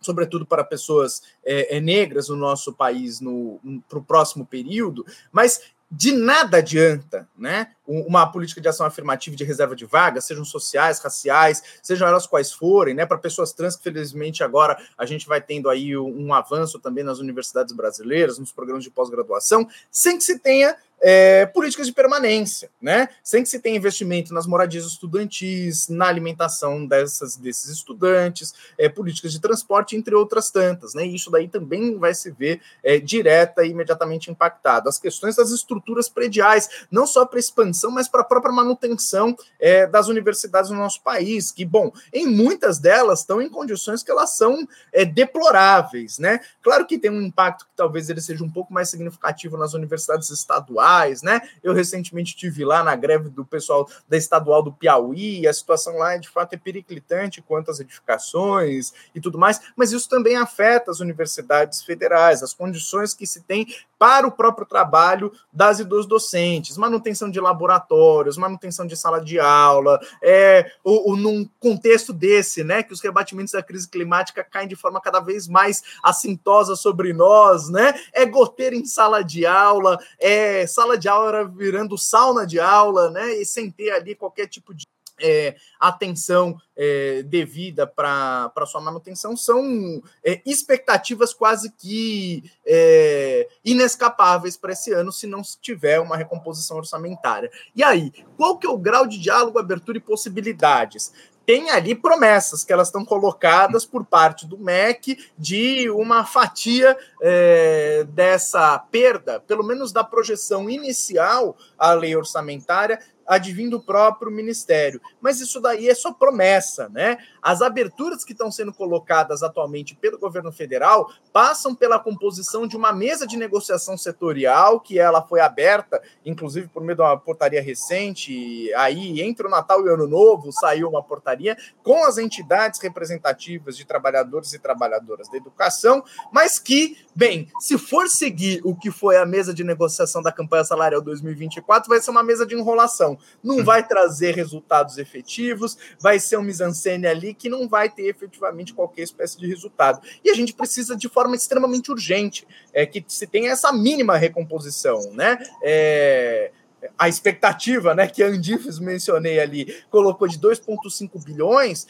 sobretudo 0.01 0.47
para 0.47 0.65
pessoas 0.65 1.23
é, 1.45 1.77
é, 1.77 1.81
negras 1.81 2.29
no 2.29 2.37
nosso 2.37 2.73
país 2.73 3.21
no, 3.21 3.61
para 3.89 3.99
o 3.99 4.05
próximo 4.05 4.47
período, 4.47 5.05
mas 5.31 5.61
de 5.93 6.13
nada 6.13 6.59
adianta 6.59 7.29
né, 7.37 7.73
uma 7.85 8.31
política 8.31 8.61
de 8.61 8.69
ação 8.69 8.87
afirmativa 8.87 9.35
de 9.35 9.43
reserva 9.43 9.75
de 9.75 9.85
vagas, 9.85 10.25
sejam 10.25 10.45
sociais, 10.45 11.01
raciais, 11.01 11.63
sejam 11.83 12.07
elas 12.07 12.29
quais 12.29 12.53
forem, 12.53 12.95
né, 12.95 13.05
para 13.05 13.19
pessoas 13.19 13.53
trans, 13.53 13.75
que 13.75 13.83
felizmente 13.83 14.45
agora 14.45 14.81
a 14.97 15.05
gente 15.05 15.27
vai 15.27 15.41
tendo 15.41 15.69
aí 15.69 15.97
um 15.97 16.33
avanço 16.33 16.79
também 16.79 17.03
nas 17.03 17.19
universidades 17.19 17.75
brasileiras, 17.75 18.39
nos 18.39 18.53
programas 18.53 18.85
de 18.85 18.91
pós-graduação, 18.91 19.69
sem 19.91 20.17
que 20.17 20.23
se 20.23 20.39
tenha 20.39 20.77
é, 21.01 21.47
políticas 21.47 21.87
de 21.87 21.93
permanência, 21.93 22.71
né? 22.81 23.09
Sem 23.23 23.43
que 23.43 23.49
se 23.49 23.59
tenha 23.59 23.77
investimento 23.77 24.35
nas 24.35 24.47
moradias 24.47 24.85
estudantis, 24.85 25.89
na 25.89 26.07
alimentação 26.07 26.87
dessas, 26.87 27.37
desses 27.37 27.71
estudantes, 27.71 28.55
é, 28.77 28.89
políticas 28.89 29.33
de 29.33 29.41
transporte, 29.41 29.97
entre 29.97 30.15
outras 30.15 30.51
tantas, 30.51 30.95
né? 30.95 31.07
E 31.07 31.15
isso 31.15 31.31
daí 31.31 31.49
também 31.49 31.97
vai 31.99 32.15
se 32.15 32.31
ver 32.31 32.61
é, 32.83 32.99
direta 32.99 33.65
e 33.65 33.71
imediatamente 33.71 34.31
impactado. 34.31 34.89
As 34.89 34.99
questões 34.99 35.37
das 35.37 35.51
estruturas 35.51 36.09
prediais, 36.09 36.69
não 36.91 37.07
só 37.07 37.25
para 37.25 37.39
expansão, 37.39 37.91
mas 37.91 38.09
para 38.09 38.21
a 38.21 38.25
própria 38.25 38.53
manutenção 38.53 39.35
é, 39.59 39.87
das 39.87 40.09
universidades 40.09 40.71
no 40.71 40.77
nosso 40.77 41.03
país, 41.03 41.51
que, 41.51 41.65
bom, 41.65 41.93
em 42.13 42.27
muitas 42.27 42.79
delas 42.79 43.21
estão 43.21 43.41
em 43.41 43.49
condições 43.49 44.03
que 44.03 44.11
elas 44.11 44.37
são 44.37 44.69
é, 44.93 45.05
deploráveis, 45.05 46.19
né? 46.19 46.41
Claro 46.63 46.87
que 46.87 46.99
tem 46.99 47.11
um 47.11 47.23
impacto 47.23 47.65
que 47.65 47.73
talvez 47.75 48.11
ele 48.11 48.21
seja 48.21 48.45
um 48.45 48.51
pouco 48.51 48.73
mais 48.73 48.91
significativo 48.91 49.57
nas 49.57 49.73
universidades 49.73 50.29
estaduais 50.31 50.90
né? 51.23 51.41
Eu 51.63 51.73
recentemente 51.73 52.37
tive 52.37 52.65
lá 52.65 52.83
na 52.83 52.97
greve 52.97 53.29
do 53.29 53.45
pessoal 53.45 53.89
da 54.09 54.17
estadual 54.17 54.63
do 54.63 54.73
Piauí, 54.73 55.47
a 55.47 55.53
situação 55.53 55.97
lá 55.97 56.17
de 56.17 56.29
fato 56.29 56.55
é 56.55 56.57
periclitante 56.57 57.43
quanto 57.43 57.71
às 57.71 57.81
edificações 57.81 58.93
e 59.15 59.21
tudo 59.21 59.39
mais, 59.39 59.61
mas 59.77 59.93
isso 59.93 60.09
também 60.09 60.37
afeta 60.37 60.91
as 60.91 61.01
universidades 61.01 61.83
federais, 61.83 62.43
as 62.43 62.55
condições 62.55 63.15
que 63.15 63.27
se 63.27 63.43
tem 63.43 63.67
para 64.01 64.27
o 64.27 64.33
próprio 64.33 64.67
trabalho 64.67 65.31
das 65.53 65.79
e 65.79 65.85
dos 65.85 66.07
docentes, 66.07 66.79
manutenção 66.79 67.31
de 67.31 67.39
laboratórios, 67.39 68.39
manutenção 68.39 68.87
de 68.87 68.97
sala 68.97 69.21
de 69.21 69.39
aula, 69.39 70.01
é, 70.23 70.73
o, 70.83 71.13
o, 71.13 71.17
num 71.17 71.47
contexto 71.59 72.11
desse, 72.11 72.65
né, 72.65 72.83
que 72.83 72.95
os 72.95 73.03
rebatimentos 73.03 73.53
da 73.53 73.63
crise 73.63 73.87
climática 73.87 74.43
caem 74.43 74.67
de 74.67 74.75
forma 74.75 75.03
cada 75.03 75.21
vez 75.21 75.47
mais 75.47 75.83
assintosa 76.03 76.77
sobre 76.77 77.13
nós, 77.13 77.69
né, 77.69 77.93
é 78.15 78.25
goteira 78.25 78.75
em 78.75 78.87
sala 78.87 79.23
de 79.23 79.45
aula, 79.45 79.99
é 80.19 80.67
sala 80.81 80.97
de 80.97 81.09
aula 81.09 81.45
virando 81.45 81.99
sauna 81.99 82.47
de 82.47 82.59
aula, 82.59 83.11
né, 83.11 83.35
e 83.35 83.45
sem 83.45 83.71
ter 83.71 83.91
ali 83.91 84.15
qualquer 84.15 84.47
tipo 84.47 84.73
de 84.75 84.87
é, 85.23 85.55
atenção 85.79 86.59
é, 86.75 87.23
devida 87.23 87.87
para 87.87 88.51
sua 88.67 88.81
manutenção 88.81 89.37
são 89.37 90.03
é, 90.25 90.41
expectativas 90.47 91.35
quase 91.35 91.71
que 91.73 92.51
é, 92.65 93.47
inescapáveis 93.63 94.57
para 94.57 94.73
esse 94.73 94.91
ano 94.95 95.13
se 95.13 95.27
não 95.27 95.43
tiver 95.61 96.01
uma 96.01 96.17
recomposição 96.17 96.79
orçamentária. 96.79 97.51
E 97.77 97.83
aí, 97.83 98.11
qual 98.39 98.57
que 98.57 98.67
é 98.67 98.71
o 98.71 98.79
grau 98.79 99.07
de 99.07 99.19
diálogo, 99.19 99.59
abertura 99.59 99.99
e 99.99 100.01
possibilidades? 100.01 101.13
Tem 101.51 101.69
ali 101.69 101.97
promessas 101.97 102.63
que 102.63 102.73
elas 102.73 102.87
estão 102.87 103.05
colocadas 103.05 103.85
por 103.85 104.05
parte 104.05 104.47
do 104.47 104.57
MEC 104.57 105.19
de 105.37 105.91
uma 105.91 106.25
fatia 106.25 106.97
é, 107.21 108.07
dessa 108.11 108.79
perda, 108.79 109.41
pelo 109.41 109.65
menos 109.65 109.91
da 109.91 110.05
projeção 110.05 110.71
inicial 110.71 111.57
à 111.77 111.93
lei 111.93 112.15
orçamentária, 112.15 113.01
advindo 113.31 113.71
do 113.71 113.81
próprio 113.81 114.33
ministério. 114.33 115.01
Mas 115.21 115.41
isso 115.41 115.61
daí 115.61 115.89
é 115.89 115.95
só 115.95 116.13
promessa, 116.13 116.89
né? 116.89 117.19
As 117.41 117.63
aberturas 117.63 118.25
que 118.25 118.33
estão 118.33 118.51
sendo 118.51 118.75
colocadas 118.75 119.45
atualmente 119.45 119.95
pelo 119.95 120.19
governo 120.19 120.51
federal 120.51 121.09
passam 121.33 121.73
pela 121.73 122.01
composição 122.01 122.67
de 122.67 122.77
uma 122.77 122.93
mesa 122.93 123.29
de 123.29 123.37
negociação 123.37 123.97
setorial, 123.97 124.81
que 124.81 124.99
ela 124.99 125.23
foi 125.23 125.41
aberta, 125.41 126.03
inclusive 126.27 126.67
por 126.67 126.83
meio 126.83 126.97
de 126.97 127.03
uma 127.03 127.17
portaria 127.17 127.63
recente, 127.63 128.75
aí 128.75 129.21
entre 129.23 129.47
o 129.47 129.51
Natal 129.51 129.81
e 129.87 129.89
o 129.89 129.95
Ano 129.95 130.09
Novo 130.09 130.51
saiu 130.51 130.89
uma 130.89 131.03
portaria 131.03 131.57
com 131.85 132.05
as 132.05 132.19
entidades 132.19 132.81
representativas 132.81 133.77
de 133.77 133.85
trabalhadores 133.85 134.53
e 134.53 134.59
trabalhadoras 134.59 135.29
da 135.29 135.37
educação, 135.37 136.03
mas 136.33 136.59
que, 136.59 136.97
bem, 137.15 137.49
se 137.61 137.79
for 137.79 138.09
seguir 138.09 138.61
o 138.65 138.75
que 138.75 138.91
foi 138.91 139.17
a 139.17 139.27
mesa 139.27 139.53
de 139.53 139.65
negociação 139.65 140.23
da 140.23 140.33
campanha 140.33 140.65
salarial 140.65 141.01
2024, 141.01 141.89
vai 141.89 142.01
ser 142.01 142.11
uma 142.11 142.23
mesa 142.23 142.47
de 142.47 142.55
enrolação 142.55 143.19
não 143.43 143.65
vai 143.65 143.87
trazer 143.87 144.35
resultados 144.35 144.99
efetivos, 144.99 145.77
vai 145.99 146.19
ser 146.19 146.37
um 146.37 146.43
mise-en-scène 146.43 147.07
ali 147.07 147.35
que 147.35 147.49
não 147.49 147.69
vai 147.69 147.89
ter 147.89 148.09
efetivamente 148.09 148.75
qualquer 148.75 149.03
espécie 149.03 149.39
de 149.39 149.47
resultado. 149.47 150.01
E 150.25 150.31
a 150.31 150.35
gente 150.35 150.53
precisa, 150.53 150.97
de 150.97 151.09
forma 151.09 151.37
extremamente 151.37 151.91
urgente, 151.91 152.47
é, 152.73 152.87
que 152.87 153.05
se 153.09 153.27
tenha 153.27 153.51
essa 153.51 153.73
mínima 153.73 154.17
recomposição, 154.17 155.13
né? 155.13 155.39
É, 155.63 156.53
a 156.99 157.09
expectativa, 157.09 157.95
né, 157.95 158.07
que 158.07 158.23
a 158.23 158.27
Andifes 158.27 158.79
mencionei 158.79 159.39
ali, 159.39 159.85
colocou 159.91 160.27
de 160.27 160.39
2,5 160.39 161.23
bilhões, 161.23 161.87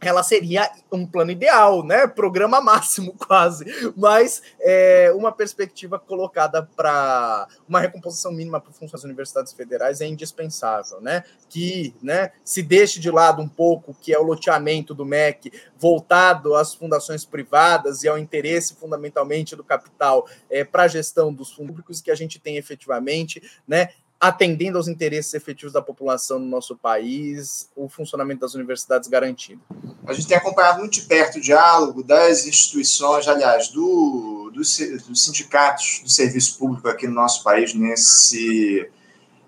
ela 0.00 0.22
seria 0.22 0.70
um 0.92 1.06
plano 1.06 1.30
ideal, 1.30 1.82
né? 1.82 2.06
Programa 2.06 2.60
máximo, 2.60 3.14
quase. 3.26 3.64
Mas 3.96 4.42
é, 4.60 5.12
uma 5.14 5.32
perspectiva 5.32 5.98
colocada 5.98 6.68
para 6.76 7.48
uma 7.68 7.80
recomposição 7.80 8.32
mínima 8.32 8.60
para 8.60 8.72
funções 8.72 8.92
das 8.92 9.04
universidades 9.04 9.52
federais 9.52 10.00
é 10.00 10.06
indispensável, 10.06 11.00
né? 11.00 11.24
Que 11.48 11.94
né, 12.02 12.32
se 12.44 12.62
deixe 12.62 13.00
de 13.00 13.10
lado 13.10 13.40
um 13.40 13.48
pouco 13.48 13.96
que 14.00 14.12
é 14.12 14.18
o 14.18 14.22
loteamento 14.22 14.94
do 14.94 15.04
MEC 15.04 15.52
voltado 15.78 16.54
às 16.54 16.74
fundações 16.74 17.24
privadas 17.24 18.04
e 18.04 18.08
ao 18.08 18.18
interesse 18.18 18.74
fundamentalmente 18.74 19.56
do 19.56 19.64
capital 19.64 20.28
é, 20.50 20.62
para 20.62 20.82
a 20.82 20.88
gestão 20.88 21.32
dos 21.32 21.50
fundos 21.50 21.70
públicos 21.70 22.00
que 22.00 22.10
a 22.10 22.14
gente 22.14 22.38
tem 22.38 22.56
efetivamente, 22.56 23.40
né? 23.66 23.90
Atendendo 24.20 24.76
aos 24.76 24.86
interesses 24.86 25.32
efetivos 25.32 25.72
da 25.72 25.80
população 25.80 26.38
no 26.38 26.44
nosso 26.44 26.76
país, 26.76 27.70
o 27.74 27.88
funcionamento 27.88 28.42
das 28.42 28.54
universidades 28.54 29.08
garantido. 29.08 29.62
A 30.06 30.12
gente 30.12 30.28
tem 30.28 30.36
acompanhado 30.36 30.80
muito 30.80 30.92
de 30.92 31.02
perto 31.02 31.38
o 31.38 31.40
diálogo 31.40 32.02
das 32.02 32.46
instituições, 32.46 33.26
aliás, 33.26 33.68
do, 33.68 34.50
do, 34.52 34.60
dos 34.60 35.24
sindicatos 35.24 36.02
do 36.02 36.10
serviço 36.10 36.58
público 36.58 36.86
aqui 36.86 37.06
no 37.06 37.14
nosso 37.14 37.42
país 37.42 37.72
nesse, 37.72 38.86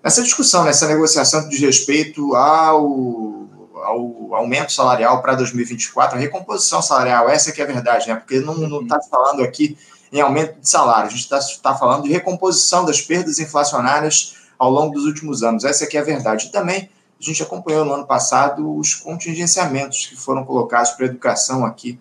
nessa 0.03 0.23
discussão, 0.23 0.65
nessa 0.65 0.89
negociação 0.89 1.47
de 1.51 1.59
respeito 1.59 2.35
ao, 2.35 3.47
ao 3.75 4.35
aumento 4.35 4.73
salarial 4.73 5.21
para 5.21 5.35
2024, 5.35 6.17
a 6.17 6.21
recomposição 6.21 6.81
salarial, 6.81 7.29
essa 7.29 7.51
é 7.51 7.53
que 7.53 7.61
é 7.61 7.65
a 7.65 7.67
verdade, 7.67 8.09
né? 8.09 8.15
porque 8.15 8.41
não 8.41 8.81
está 8.81 8.99
falando 9.03 9.43
aqui 9.43 9.77
em 10.11 10.21
aumento 10.21 10.61
de 10.61 10.69
salário, 10.69 11.09
a 11.09 11.11
gente 11.11 11.21
está 11.21 11.41
tá 11.63 11.75
falando 11.75 12.05
de 12.05 12.11
recomposição 12.11 12.87
das 12.87 13.03
perdas 13.03 13.39
inflacionárias 13.39 14.42
ao 14.63 14.71
longo 14.71 14.95
dos 14.95 15.07
últimos 15.07 15.43
anos. 15.43 15.65
Essa 15.65 15.87
aqui 15.87 15.97
é 15.97 16.01
a 16.01 16.05
verdade. 16.05 16.47
E 16.47 16.53
também 16.53 16.89
a 17.21 17.25
gente 17.25 17.43
acompanhou 17.43 17.85
no 17.85 17.95
ano 17.95 18.07
passado 18.07 18.79
os 18.79 18.95
contingenciamentos 18.95 20.07
que 20.07 20.15
foram 20.15 20.45
colocados 20.45 20.93
para 20.93 21.07
a 21.07 21.09
educação 21.09 21.67
aqui 21.67 21.99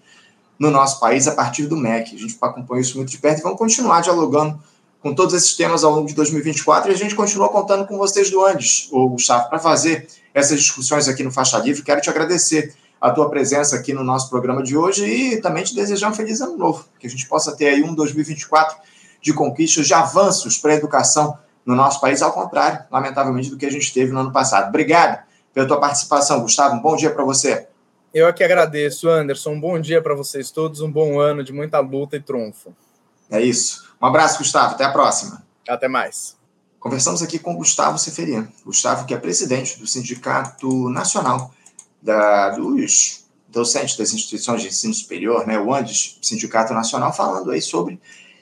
no 0.60 0.70
nosso 0.70 1.00
país 1.00 1.28
a 1.28 1.32
partir 1.32 1.66
do 1.66 1.76
MEC. 1.76 2.16
A 2.16 2.20
gente 2.20 2.38
acompanhou 2.40 2.80
isso 2.80 2.98
muito 2.98 3.10
de 3.10 3.18
perto 3.18 3.40
e 3.40 3.42
vamos 3.42 3.58
continuar 3.58 4.02
dialogando 4.02 4.62
com 5.02 5.16
todos 5.16 5.34
esses 5.34 5.56
temas 5.58 5.84
ao 5.84 5.92
longo 5.92 6.08
de 6.08 6.14
2024 6.14 6.92
e 6.92 6.94
a 6.94 6.98
gente 6.98 7.16
continua 7.16 7.50
contando 7.50 7.88
com 7.88 7.98
vocês 7.98 8.30
do 8.30 8.46
Andes, 8.46 8.88
o 8.92 9.10
Gustavo, 9.10 9.50
para 9.50 9.58
fazer 9.58 10.08
essas 10.32 10.60
discussões 10.60 11.08
aqui 11.08 11.24
no 11.24 11.32
Faixa 11.32 11.58
Livre. 11.58 11.82
Quero 11.82 12.00
te 12.00 12.12
agradecer 12.12 12.76
a 13.02 13.10
tua 13.10 13.28
presença 13.28 13.76
aqui 13.76 13.92
no 13.92 14.04
nosso 14.04 14.30
programa 14.30 14.62
de 14.62 14.78
hoje 14.78 15.04
e 15.04 15.42
também 15.42 15.64
te 15.64 15.74
desejar 15.74 16.12
um 16.12 16.14
feliz 16.14 16.40
ano 16.42 16.56
novo, 16.56 16.86
que 17.00 17.08
a 17.08 17.10
gente 17.10 17.28
possa 17.28 17.56
ter 17.56 17.70
aí 17.70 17.82
um 17.82 17.96
2024 17.96 18.78
de 19.20 19.34
conquistas, 19.34 19.88
de 19.88 19.96
avanços 19.96 20.60
para 20.60 20.74
a 20.74 20.76
educação 20.76 21.36
no 21.66 21.76
nosso 21.76 22.02
país, 22.02 22.22
ao 22.22 22.32
contrário, 22.32 22.84
lamentavelmente, 22.92 23.50
do 23.50 23.58
que 23.58 23.66
a 23.66 23.72
gente 23.72 23.94
teve 23.94 24.12
no 24.12 24.20
ano 24.20 24.32
passado. 24.32 24.70
Obrigado 24.70 25.24
pela 25.54 25.68
tua 25.68 25.80
participação, 25.80 26.42
Gustavo. 26.42 26.76
Um 26.76 26.82
bom 26.82 26.96
dia 26.96 27.12
para 27.12 27.24
você. 27.24 27.68
Eu 28.14 28.28
é 28.28 28.34
que 28.34 28.44
agradeço, 28.44 29.10
Anderson. 29.10 29.52
Um 29.52 29.60
bom 29.60 29.80
dia 29.80 30.02
para 30.02 30.14
vocês 30.16 30.52
todos, 30.52 30.82
um 30.82 30.92
bom 30.92 31.20
ano 31.20 31.44
de 31.44 31.54
muita 31.54 31.80
luta 31.80 32.18
e 32.18 32.20
trunfo. 32.20 32.74
É 33.30 33.42
isso. 33.42 33.90
Um 34.02 34.06
abraço, 34.06 34.40
Gustavo. 34.40 34.76
Até 34.76 34.84
a 34.84 34.92
próxima. 34.92 35.42
Até 35.68 35.88
mais. 35.88 36.36
Conversamos 36.80 37.22
aqui 37.22 37.40
com 37.40 37.56
Gustavo 37.56 37.98
Seferino. 37.98 38.48
Gustavo, 38.66 39.06
que 39.06 39.14
é 39.14 39.18
presidente 39.18 39.80
do 39.80 39.88
Sindicato 39.88 40.90
Nacional 40.90 41.54
da, 42.02 42.50
dos 42.50 43.26
docentes 43.48 43.96
das 43.96 44.14
instituições 44.14 44.62
de 44.62 44.70
ensino 44.70 44.94
superior, 44.94 45.46
né, 45.46 45.60
o 45.60 45.74
ANDES, 45.74 46.18
Sindicato 46.22 46.74
Nacional, 46.74 47.14
falando 47.14 47.52
aí 47.52 47.62
sobre 47.62 48.00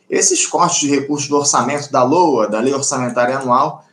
esses 0.09 0.45
cortes 0.47 0.79
de 0.79 0.89
recursos 0.89 1.29
do 1.29 1.37
orçamento 1.37 1.91
da 1.91 2.03
LOA, 2.03 2.47
da 2.47 2.59
Lei 2.59 2.73
Orçamentária 2.73 3.37
Anual, 3.37 3.85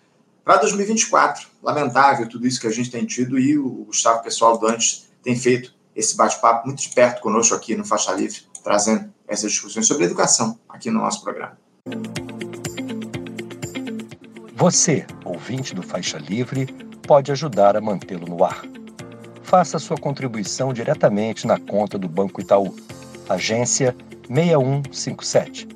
para 0.43 0.57
2024. 0.59 1.47
Lamentável 1.63 2.29
tudo 2.29 2.47
isso 2.47 2.61
que 2.61 2.67
a 2.67 2.73
gente 2.73 2.91
tem 2.91 3.05
tido 3.05 3.39
e 3.39 3.59
o 3.59 3.85
Gustavo 3.87 4.23
Pessoal 4.23 4.57
Dantes 4.57 5.09
tem 5.23 5.37
feito 5.37 5.75
esse 5.95 6.17
bate-papo 6.17 6.67
muito 6.67 6.81
de 6.81 6.89
perto 6.91 7.21
conosco 7.21 7.55
aqui 7.55 7.75
no 7.75 7.85
Faixa 7.85 8.13
Livre, 8.13 8.41
trazendo 8.63 9.13
essas 9.27 9.53
discussões 9.53 9.87
sobre 9.87 10.05
educação 10.05 10.59
aqui 10.69 10.91
no 10.91 11.01
nosso 11.01 11.23
programa. 11.23 11.59
Você, 14.55 15.05
ouvinte 15.25 15.75
do 15.75 15.83
Faixa 15.83 16.19
Livre, 16.19 16.67
pode 17.07 17.31
ajudar 17.33 17.77
a 17.77 17.81
mantê-lo 17.81 18.27
no 18.27 18.43
ar. 18.45 18.63
Faça 19.43 19.79
sua 19.79 19.97
contribuição 19.97 20.73
diretamente 20.73 21.47
na 21.47 21.59
conta 21.59 21.99
do 21.99 22.09
Banco 22.09 22.41
Itaú, 22.41 22.75
agência 23.29 23.95
6157 24.29 25.76